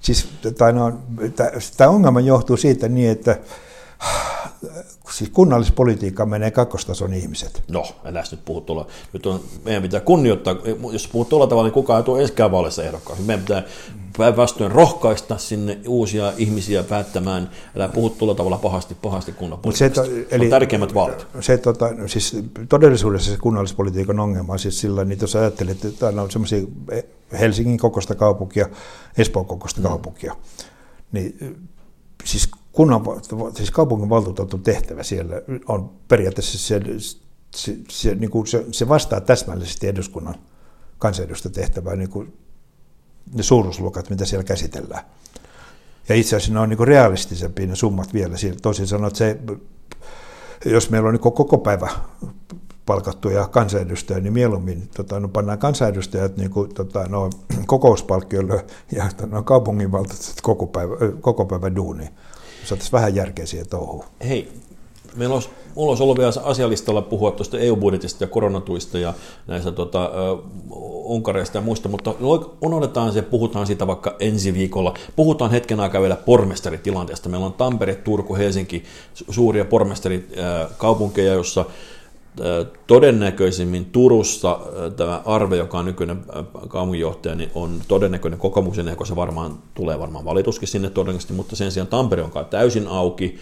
siis, 0.00 0.28
tai 0.58 0.72
no, 0.72 0.92
tämä 1.76 1.90
ongelma 1.90 2.20
johtuu 2.20 2.56
siitä 2.56 2.88
niin, 2.88 3.10
että 3.10 3.38
siis 5.10 5.30
kunnallispolitiikka 5.30 6.26
menee 6.26 6.50
kakkostason 6.50 7.14
ihmiset. 7.14 7.62
No, 7.68 7.86
älä 8.04 8.24
nyt 8.30 8.44
puhu 8.44 8.60
tuolla. 8.60 8.86
Nyt 9.12 9.26
on, 9.26 9.40
meidän 9.64 9.82
pitää 9.82 10.00
kunnioittaa, 10.00 10.56
jos 10.92 11.08
puhut 11.08 11.28
tuolla 11.28 11.46
tavalla, 11.46 11.66
niin 11.66 11.74
kukaan 11.74 12.00
ei 12.00 12.04
tule 12.04 12.20
ensikään 12.20 12.52
vaaleissa 12.52 12.84
ehdokkaaksi. 12.84 13.22
Meidän 13.22 13.44
pitää 13.44 13.62
päinvastoin 14.18 14.72
rohkaista 14.72 15.38
sinne 15.38 15.78
uusia 15.88 16.32
ihmisiä 16.36 16.82
päättämään. 16.82 17.50
Älä 17.76 17.88
puhu 17.88 18.10
tuolla 18.10 18.34
tavalla 18.34 18.58
pahasti, 18.58 18.94
pahasti 18.94 19.32
kunnallispolitiikasta. 19.32 20.04
Se, 20.04 20.26
eli, 20.30 20.44
on 20.44 20.50
tärkeimmät 20.50 20.94
vaalit. 20.94 21.26
Se, 21.40 21.58
tota, 21.58 21.90
siis 22.06 22.36
todellisuudessa 22.68 23.30
se 23.30 23.38
kunnallispolitiikan 23.38 24.20
ongelma 24.20 24.52
on 24.52 24.58
siis 24.58 24.80
sillä, 24.80 25.04
niin 25.04 25.18
jos 25.20 25.36
ajattelet, 25.36 25.84
että 25.84 26.06
on 26.06 26.30
semmoisia 26.30 26.66
Helsingin 27.32 27.78
kokoista 27.78 28.14
kaupunkia, 28.14 28.68
Espoon 29.18 29.46
kokoista 29.46 29.80
mm. 29.80 29.86
kaupunkia, 29.86 30.36
niin 31.12 31.56
siis 32.24 32.50
kunnan, 32.74 33.02
siis 33.54 33.70
kaupunginvaltuutetun 33.70 34.62
tehtävä 34.62 35.02
siellä 35.02 35.34
on 35.68 35.90
periaatteessa 36.08 36.58
se, 36.58 36.80
se, 37.54 37.76
se, 37.88 38.14
niin 38.14 38.30
kuin 38.30 38.46
se, 38.46 38.64
se 38.72 38.88
vastaa 38.88 39.20
täsmällisesti 39.20 39.88
eduskunnan 39.88 40.34
kansanedustajatehtävää, 40.98 41.96
niin 41.96 42.10
kuin 42.10 42.36
ne 43.34 43.42
suuruusluokat, 43.42 44.10
mitä 44.10 44.24
siellä 44.24 44.44
käsitellään. 44.44 45.04
Ja 46.08 46.14
itse 46.14 46.36
asiassa 46.36 46.52
ne 46.52 46.60
on 46.60 46.68
niin 46.68 46.88
realistisempia 46.88 47.66
ne 47.66 47.76
summat 47.76 48.14
vielä. 48.14 48.34
Toisin 48.62 48.86
sanoen, 48.86 49.08
että 49.08 49.18
se, 49.18 49.38
jos 50.70 50.90
meillä 50.90 51.06
on 51.06 51.14
niin 51.14 51.32
koko 51.32 51.58
päivä 51.58 51.88
palkattuja 52.86 53.48
kansanedustajia, 53.48 54.20
niin 54.20 54.32
mieluummin 54.32 54.88
tota, 54.96 55.20
no, 55.20 55.28
pannaan 55.28 55.58
kansanedustajat 55.58 56.36
niin 56.36 56.50
kuin, 56.50 56.74
tota, 56.74 57.06
no, 57.08 57.30
kokouspalkkioille 57.66 58.64
ja 58.92 59.08
no, 59.26 59.42
kaupunginvaltuutetut 59.42 60.40
koko 60.42 60.66
päivä, 60.66 60.94
koko 61.20 61.44
päivä 61.44 61.74
duuni. 61.74 62.08
Saataisiin 62.64 62.92
vähän 62.92 63.14
järkeä 63.14 63.46
siihen 63.46 63.68
touhuun. 63.68 64.04
Hei, 64.28 64.52
meillä 65.16 65.34
olisi, 65.34 65.48
mulla 65.74 65.90
olisi 65.90 66.02
ollut 66.02 66.18
vielä 66.18 66.32
asialistalla 66.42 67.02
puhua 67.02 67.30
tuosta 67.30 67.58
EU-budjetista 67.58 68.24
ja 68.24 68.28
koronatuista 68.28 68.98
ja 68.98 69.14
näistä 69.46 69.72
tota, 69.72 70.10
unkareista 71.04 71.58
ja 71.58 71.62
muista, 71.62 71.88
mutta 71.88 72.14
unohdetaan 72.60 73.12
se, 73.12 73.22
puhutaan 73.22 73.66
siitä 73.66 73.86
vaikka 73.86 74.16
ensi 74.20 74.54
viikolla. 74.54 74.94
Puhutaan 75.16 75.50
hetken 75.50 75.80
aikaa 75.80 76.00
vielä 76.00 76.16
pormestaritilanteesta. 76.16 77.28
Meillä 77.28 77.46
on 77.46 77.52
Tampere, 77.52 77.94
Turku, 77.94 78.36
Helsinki, 78.36 78.84
suuria 79.30 79.64
pormestarikaupunkeja, 79.64 81.34
jossa 81.34 81.64
todennäköisimmin 82.86 83.84
Turussa 83.84 84.60
tämä 84.96 85.22
Arve, 85.24 85.56
joka 85.56 85.78
on 85.78 85.84
nykyinen 85.84 86.24
kaupunginjohtaja, 86.68 87.34
niin 87.34 87.50
on 87.54 87.80
todennäköinen 87.88 88.38
kokoomuksen 88.38 88.88
ehko, 88.88 89.04
se 89.04 89.16
varmaan 89.16 89.58
tulee 89.74 89.98
varmaan 89.98 90.24
valituskin 90.24 90.68
sinne 90.68 90.90
todennäköisesti, 90.90 91.32
mutta 91.32 91.56
sen 91.56 91.72
sijaan 91.72 91.86
Tampere 91.86 92.22
on 92.22 92.30
kai 92.30 92.44
täysin 92.44 92.88
auki, 92.88 93.38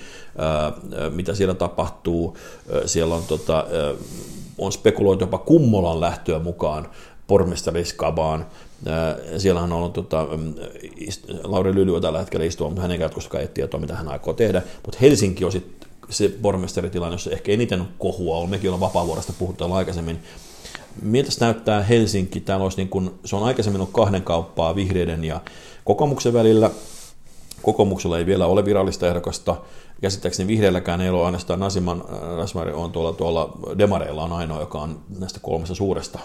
mitä 1.13 1.35
siellä 1.35 1.55
tapahtuu. 1.55 2.37
Siellä 2.87 3.15
on, 3.15 3.23
tota, 3.29 3.65
on 4.59 4.73
spekuloitu 4.73 5.25
jopa 5.25 5.39
Kummolan 5.39 6.01
lähtöä 6.01 6.39
mukaan 6.39 6.89
pormestariskabaan. 7.27 8.47
Siellä 9.39 9.61
on 9.61 9.73
ollut 9.73 9.93
tota, 9.93 10.27
Lauri 11.45 11.75
Lyly 11.75 12.01
tällä 12.01 12.19
hetkellä 12.19 12.47
istua, 12.47 12.69
mutta 12.69 12.83
hänen 12.83 13.11
koska 13.11 13.41
ei 13.41 13.49
tietoa, 13.49 13.81
mitä 13.81 13.95
hän 13.95 14.09
aikoo 14.09 14.35
tehdä. 14.35 14.63
Mutta 14.85 14.99
Helsinki 15.01 15.45
on 15.45 15.53
sitten 15.53 15.82
se 16.13 16.29
pormestaritilanne, 16.29 17.15
jossa 17.15 17.31
ehkä 17.31 17.53
eniten 17.53 17.89
kohua 17.99 18.37
on. 18.37 18.51
Mekin 18.51 18.71
ollaan 18.71 18.81
vapaavuorosta 18.81 19.33
puhuttu 19.39 19.73
aikaisemmin. 19.73 20.19
Miltä 21.03 21.31
näyttää 21.41 21.83
Helsinki? 21.83 22.41
Täällä 22.41 22.63
olisi 22.63 22.77
niin 22.77 22.89
kun, 22.89 23.19
se 23.25 23.37
on 23.37 23.45
aikaisemmin 23.45 23.81
ollut 23.81 23.95
kahden 23.95 24.23
kauppaa 24.23 24.75
vihreiden 24.75 25.25
ja 25.25 25.41
kokoomuksen 25.85 26.33
välillä. 26.33 26.71
Kokoomuksella 27.63 28.19
ei 28.19 28.27
vielä 28.27 28.47
ole 28.47 28.65
virallista 28.65 29.09
ehdokasta. 29.09 29.57
Käsittääkseni 30.01 30.49
vihreälläkään 30.49 31.01
ei 31.01 31.11
ole 31.11 31.25
ainoastaan 31.25 31.61
Nasiman, 31.61 32.05
Nasmari 32.37 32.73
on 32.73 32.93
tuolla, 32.93 33.13
tuolla 33.13 33.59
Demareilla 33.79 34.23
on 34.23 34.33
ainoa, 34.33 34.61
joka 34.61 34.79
on 34.79 35.01
näistä 35.19 35.41
kolmesta 35.41 35.75
suuresta 35.75 36.19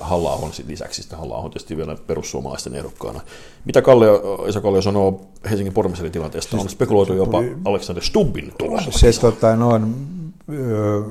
halla 0.00 0.32
on 0.32 0.50
lisäksi, 0.66 1.02
sitten 1.02 1.18
halla 1.18 1.36
on 1.36 1.50
tietysti 1.50 1.76
vielä 1.76 1.96
perussuomalaisten 2.06 2.74
ehdokkaana. 2.74 3.20
Mitä 3.64 3.82
Kalle, 3.82 4.06
Esa 4.48 4.60
Kalle 4.60 4.82
sanoo 4.82 5.20
Helsingin 5.50 5.72
pormestelin 5.74 6.12
tilanteesta? 6.12 6.56
On 6.56 6.68
spekuloitu 6.68 7.14
jopa 7.14 7.38
Alexander 7.64 8.04
Stubbin 8.04 8.52
tulossa. 8.58 8.90
Se, 8.98 9.20
tota, 9.20 9.56
no, 9.56 9.68
on, 9.68 9.94
öö, 10.52 11.02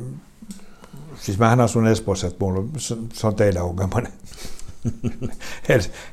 siis 1.21 1.39
mähän 1.39 1.61
asun 1.61 1.87
Espoossa, 1.87 2.27
että 2.27 2.45
mulla, 2.45 2.63
se 3.13 3.27
on 3.27 3.35
teidän 3.35 3.63
ongelma. 3.63 4.01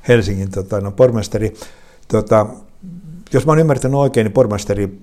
Helsingin 0.08 0.50
tota, 0.50 0.80
no, 0.80 0.90
pormestari. 0.90 1.54
Tota, 2.08 2.46
jos 3.32 3.46
mä 3.46 3.52
oon 3.52 3.58
ymmärtänyt 3.58 3.98
oikein, 3.98 4.24
niin 4.24 4.32
pormestari, 4.32 4.98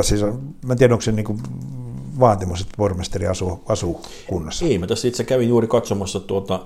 siis, 0.00 0.22
mä 0.66 0.72
en 0.72 0.78
tiedä, 0.78 0.94
onko 0.94 1.02
se 1.02 1.12
niin 1.12 1.24
kuin 1.24 1.42
vaatimus, 2.20 2.60
että 2.60 2.74
pormestari 2.76 3.26
asuu, 3.26 3.62
asuu 3.68 4.00
kunnassa? 4.28 4.64
Ei, 4.64 4.78
mä 4.78 4.86
tässä 4.86 5.08
itse 5.08 5.24
kävin 5.24 5.48
juuri 5.48 5.66
katsomassa 5.66 6.20
tuota, 6.20 6.54
äh, 6.54 6.60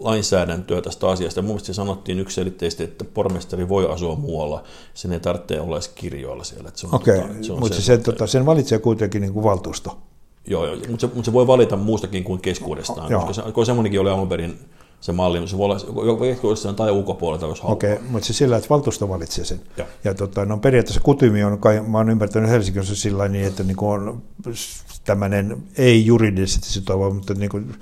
lainsäädäntöä 0.00 0.80
tästä 0.80 1.08
asiasta. 1.08 1.42
Mun 1.42 1.50
mielestä 1.50 1.72
sanottiin 1.72 2.18
yksiselitteisesti, 2.20 2.84
että 2.84 3.04
pormestari 3.04 3.68
voi 3.68 3.92
asua 3.92 4.14
muualla, 4.14 4.62
sen 4.94 5.12
ei 5.12 5.20
tarvitse 5.20 5.60
olla 5.60 5.76
edes 5.76 5.88
kirjoilla 5.88 6.44
siellä. 6.44 6.70
Okei, 6.92 7.18
okay, 7.18 7.34
tota, 7.34 7.60
mutta 7.60 7.76
se, 7.76 7.82
sen, 7.82 8.02
tota, 8.02 8.26
sen 8.26 8.46
valitsee 8.46 8.78
kuitenkin 8.78 9.20
niin 9.20 9.32
kuin 9.32 9.44
valtuusto. 9.44 9.98
Joo, 10.46 10.66
joo 10.66 10.76
mutta, 10.76 11.00
se, 11.00 11.06
mutta 11.06 11.24
se 11.24 11.32
voi 11.32 11.46
valita 11.46 11.76
muustakin 11.76 12.24
kuin 12.24 12.40
keskuudestaan, 12.40 13.12
koska 13.12 13.32
se, 13.32 13.42
koska 13.42 13.64
semmoinenkin 13.64 14.00
oli 14.00 14.10
alun 14.10 14.28
perin 14.28 14.58
se 15.00 15.12
malli, 15.12 15.48
se 15.48 15.58
voi 15.58 15.64
olla 16.08 16.26
jossain 16.42 16.76
tai 16.76 16.90
ulkopuolelta, 16.90 17.46
jos 17.46 17.60
haluaa. 17.60 17.74
Okei, 17.74 17.92
okay, 17.92 18.04
mutta 18.10 18.26
se 18.26 18.32
sillä, 18.32 18.56
että 18.56 18.68
valtuusto 18.70 19.08
valitsee 19.08 19.44
sen. 19.44 19.60
Ja, 19.76 19.86
ja 20.04 20.14
tota, 20.14 20.44
no 20.44 20.58
periaatteessa 20.58 21.00
kutymi 21.00 21.44
on, 21.44 21.58
kai, 21.58 21.80
mä 21.80 21.98
olen 21.98 22.10
ymmärtänyt 22.10 22.50
Helsingissä 22.50 22.96
sillä 22.96 23.28
niin, 23.28 23.46
että 23.46 23.62
niin 23.62 23.76
on 23.80 24.22
tämmöinen 25.04 25.62
ei 25.78 26.06
juridisesti 26.06 26.68
sitova, 26.68 27.10
mutta 27.10 27.34
niin 27.34 27.50
kuin 27.50 27.74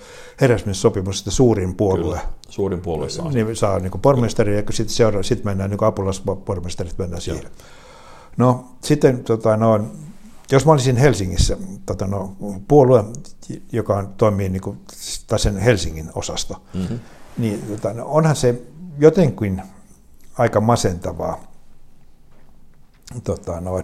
sopimus, 0.72 1.18
että 1.18 1.30
suurin 1.30 1.74
puolue. 1.74 2.04
Kyllä, 2.04 2.20
suurin 2.48 2.80
puolue 2.80 3.08
saa. 3.08 3.30
Niin, 3.30 3.56
saa 3.56 3.78
niin 3.78 3.90
kuin 3.90 4.02
pormestari, 4.02 4.56
ja 4.56 4.62
sitten 4.70 4.94
seura- 4.94 5.22
sit 5.22 5.44
mennään 5.44 5.70
niin 5.70 5.84
apulaispormestarit 5.84 6.98
mennään 6.98 7.22
siihen. 7.22 7.42
Ja. 7.42 7.50
No 8.36 8.64
sitten 8.84 9.24
tota, 9.24 9.56
no, 9.56 9.80
jos 10.52 10.66
mä 10.66 10.72
olisin 10.72 10.96
Helsingissä, 10.96 11.56
tota, 11.86 12.06
no, 12.06 12.36
puolue, 12.68 13.04
joka 13.72 13.96
on, 13.96 14.14
toimii 14.16 14.48
niin 14.48 14.62
kuin, 14.62 14.80
tai 15.26 15.38
sen 15.38 15.56
Helsingin 15.56 16.10
osasto, 16.14 16.62
mm-hmm. 16.74 17.00
niin 17.38 17.62
tota, 17.62 17.94
no, 17.94 18.06
onhan 18.06 18.36
se 18.36 18.62
jotenkin 18.98 19.62
aika 20.38 20.60
masentavaa, 20.60 21.40
tota, 23.24 23.60
no, 23.60 23.82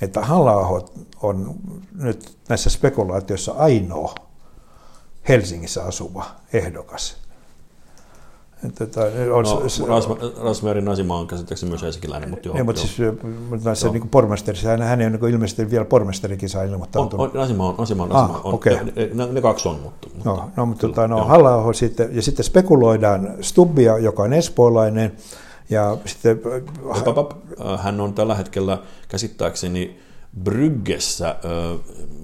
että 0.00 0.20
halla 0.20 0.82
on 1.22 1.54
nyt 1.94 2.38
näissä 2.48 2.70
spekulaatioissa 2.70 3.52
ainoa 3.52 4.14
Helsingissä 5.28 5.84
asuva 5.84 6.24
ehdokas. 6.52 7.21
Tota, 8.78 9.00
on, 9.34 9.44
no, 9.44 9.68
se, 9.68 9.82
Rasmerin 10.42 10.84
Nasima 10.84 11.18
on 11.18 11.26
käsittääkseni 11.26 11.70
myös 11.70 11.82
helsinkiläinen, 11.82 12.30
mutta 12.30 12.48
joo. 12.48 12.56
Ei, 12.56 12.62
mutta 12.62 12.80
siis 12.80 12.98
mutta 13.50 13.74
se 13.74 13.88
niin 13.88 14.08
pormestari, 14.08 14.58
hän, 14.64 14.82
hän 14.82 15.02
on 15.02 15.12
niin 15.12 15.34
ilmeisesti 15.34 15.70
vielä 15.70 15.84
pormestarikin 15.84 16.48
saa 16.48 16.62
ilmoittautunut. 16.62 17.26
On, 17.26 17.30
on, 17.30 17.40
Nasima 17.40 17.68
on, 17.68 17.74
Nasima 17.78 18.02
on, 18.02 18.12
ah, 18.12 18.46
on 18.46 18.54
okay. 18.54 18.78
ne, 19.14 19.26
ne, 19.32 19.40
kaksi 19.40 19.68
on, 19.68 19.80
mutta... 19.82 20.08
mutta 20.14 20.30
no, 20.30 20.50
no 20.56 20.66
mutta 20.66 20.88
tota, 20.88 21.08
no, 21.08 21.24
halla 21.24 21.72
sitten, 21.72 22.16
ja 22.16 22.22
sitten 22.22 22.44
spekuloidaan 22.44 23.34
Stubbia, 23.40 23.98
joka 23.98 24.22
on 24.22 24.32
espoolainen, 24.32 25.12
ja 25.70 25.96
sitten... 26.04 26.40
Hän 27.78 28.00
on 28.00 28.14
tällä 28.14 28.34
hetkellä 28.34 28.78
käsittääkseni 29.08 29.98
Bryggessä, 30.42 31.36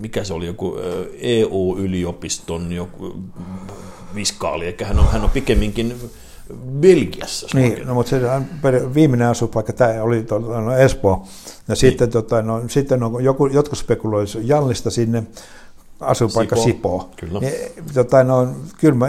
mikä 0.00 0.24
se 0.24 0.34
oli, 0.34 0.46
joku 0.46 0.76
EU-yliopiston 1.20 2.72
joku 2.72 3.12
viskaali, 4.14 4.66
eikä 4.66 4.86
hän 4.86 4.98
on, 4.98 5.08
hän 5.08 5.24
on 5.24 5.30
pikemminkin 5.30 5.94
Belgiassa. 6.80 7.48
Niin, 7.54 7.86
no, 7.86 7.94
mutta 7.94 8.10
se 8.10 8.20
viimeinen 8.94 9.28
asupaikka 9.28 9.72
tämä 9.72 10.02
oli 10.02 10.22
tuolla, 10.22 10.60
no, 10.60 10.76
Espoo. 10.76 11.22
Ja 11.46 11.52
niin. 11.68 11.76
sitten, 11.76 12.10
tota, 12.10 12.42
no, 12.42 12.62
sitten 12.68 13.02
on 13.02 13.24
joku, 13.24 13.46
jotkut 13.46 13.78
spekuloisivat 13.78 14.48
Jallista 14.48 14.90
sinne, 14.90 15.22
asupaikka 16.00 16.56
Sipoo. 16.56 17.00
Sipoo. 17.00 17.10
Kyllä. 17.16 17.40
Ja, 17.42 17.82
tota, 17.94 18.24
no, 18.24 18.48
kyllä 18.78 18.94
mä, 18.94 19.06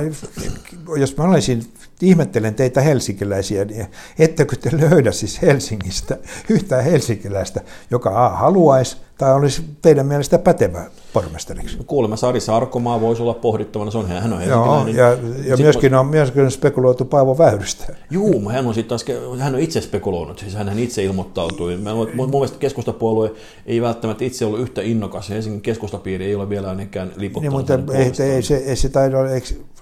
jos 1.00 1.18
mä 1.18 1.24
olisin 1.24 1.74
ihmettelen 2.02 2.56
teitä 2.56 2.82
helsinkiläisiä, 2.82 3.66
niin 3.66 3.88
ettekö 4.20 4.56
te 4.56 4.70
löydä 4.78 5.12
siis 5.12 5.42
Helsingistä 5.42 6.18
yhtään 6.50 6.84
helsinkiläistä, 6.84 7.62
joka 7.92 8.26
A, 8.26 8.30
haluaisi 8.30 8.98
tai 9.20 9.34
olisi 9.36 9.64
teidän 9.82 10.06
mielestä 10.06 10.40
pätevä 10.40 10.86
pormestariksi? 11.14 11.78
Kuulemma 11.88 12.16
Sari 12.16 12.40
Sarkomaa 12.40 13.02
voisi 13.02 13.22
olla 13.22 13.34
pohdittavana, 13.34 13.92
se 13.92 13.98
on, 13.98 14.08
hän 14.08 14.34
on 14.34 14.44
Joo, 14.48 14.88
ja, 14.88 15.18
ja 15.46 15.58
myöskin, 15.58 15.96
on, 15.96 16.08
myöskin 16.08 16.52
spekuloitu 16.52 17.06
Paavo 17.06 17.38
Väyrystä. 17.38 17.96
Joo, 18.12 18.50
hän 18.50 18.68
on, 18.68 18.74
sitten 18.74 18.90
taas, 18.90 19.06
hän 19.40 19.56
on 19.56 19.60
itse 19.62 19.82
spekuloinut, 19.82 20.40
siis 20.40 20.56
hän 20.56 20.80
itse 20.80 21.04
ilmoittautui. 21.04 21.78
Mä, 21.78 21.94
mun 22.14 22.30
mielestä 22.30 22.58
keskustapuolue 22.60 23.32
ei 23.66 23.82
välttämättä 23.82 24.26
itse 24.26 24.46
ollut 24.46 24.60
yhtä 24.60 24.82
innokas, 24.82 25.30
Helsingin 25.30 25.62
keskustapiiri 25.62 26.26
ei 26.26 26.36
ole 26.36 26.50
vielä 26.50 26.70
ainakaan 26.70 27.12
liputtanut. 27.16 27.68
Niin, 27.68 27.80
mutta 27.80 27.98
ei, 27.98 28.34
ei, 28.34 28.42
se, 28.42 28.58
ei, 28.58 28.76
se 28.76 28.90
taida, 28.90 29.18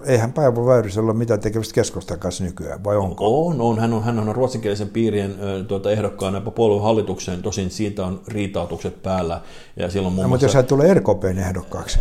eihän 0.05 0.33
Paavo 0.33 0.65
Väyrysellä 0.65 1.11
ole 1.11 1.17
mitään 1.17 1.39
tekemistä 1.39 1.73
keskustan 1.73 2.19
kanssa 2.19 2.43
nykyään, 2.43 2.83
vai 2.83 2.97
onko? 2.97 3.47
On, 3.47 3.61
on. 3.61 3.79
Hän 3.79 3.93
on, 3.93 4.03
hän 4.03 4.19
on 4.19 4.35
ruotsinkielisen 4.35 4.89
piirien 4.89 5.35
tuota, 5.67 5.91
ehdokkaana 5.91 6.41
puolueen 6.41 6.83
hallitukseen, 6.83 7.41
tosin 7.41 7.71
siitä 7.71 8.05
on 8.05 8.21
riitautukset 8.27 9.03
päällä. 9.03 9.26
Ja 9.75 9.91
silloin 9.91 10.13
muun 10.13 10.23
no, 10.23 10.29
mutta 10.29 10.45
jos 10.45 10.53
hän 10.53 10.65
tulee 10.65 10.93
RKPn 10.93 11.37
ehdokkaaksi. 11.37 11.99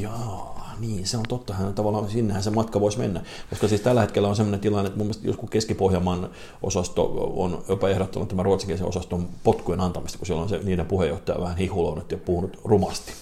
Joo, 0.00 0.54
niin, 0.80 1.06
se 1.06 1.16
on 1.16 1.22
totta. 1.28 1.54
Hän 1.54 1.74
tavallaan 1.74 2.10
sinnehän 2.10 2.42
se 2.42 2.50
matka 2.50 2.80
voisi 2.80 2.98
mennä. 2.98 3.22
Koska 3.50 3.68
siis 3.68 3.80
tällä 3.80 4.00
hetkellä 4.00 4.28
on 4.28 4.36
sellainen 4.36 4.60
tilanne, 4.60 4.86
että 4.86 4.98
mun 4.98 5.06
mielestä 5.06 5.26
joskus 5.26 5.50
Keski-Pohjanmaan 5.50 6.30
osasto 6.62 7.32
on 7.36 7.64
jopa 7.68 7.88
ehdottanut 7.88 8.28
tämän 8.28 8.44
ruotsinkielisen 8.44 8.88
osaston 8.88 9.28
potkujen 9.44 9.80
antamista, 9.80 10.18
kun 10.18 10.26
siellä 10.26 10.42
on 10.42 10.48
se 10.48 10.60
niiden 10.64 10.86
puheenjohtaja 10.86 11.40
vähän 11.40 11.56
hihulonut 11.56 12.12
ja 12.12 12.18
puhunut 12.18 12.60
rumasti. 12.64 13.12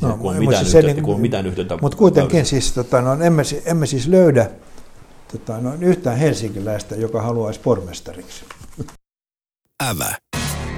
No, 0.00 0.16
kun 0.16 0.36
mitään, 0.36 0.66
yhteyttä, 0.66 0.92
niin, 0.92 1.02
kun 1.02 1.20
mitään 1.20 1.46
yhteyttä. 1.46 1.78
Mutta 1.82 1.98
kuitenkin 1.98 2.46
siis, 2.46 2.72
tota, 2.72 3.00
no, 3.00 3.12
emme, 3.12 3.42
emme 3.64 3.86
siis 3.86 4.08
löydä 4.08 4.50
tota, 5.32 5.60
no, 5.60 5.72
yhtään 5.80 6.18
helsinkiläistä, 6.18 6.94
joka 6.94 7.22
haluaisi 7.22 7.60
pormestariksi. 7.60 8.44
Ävä. 9.82 10.14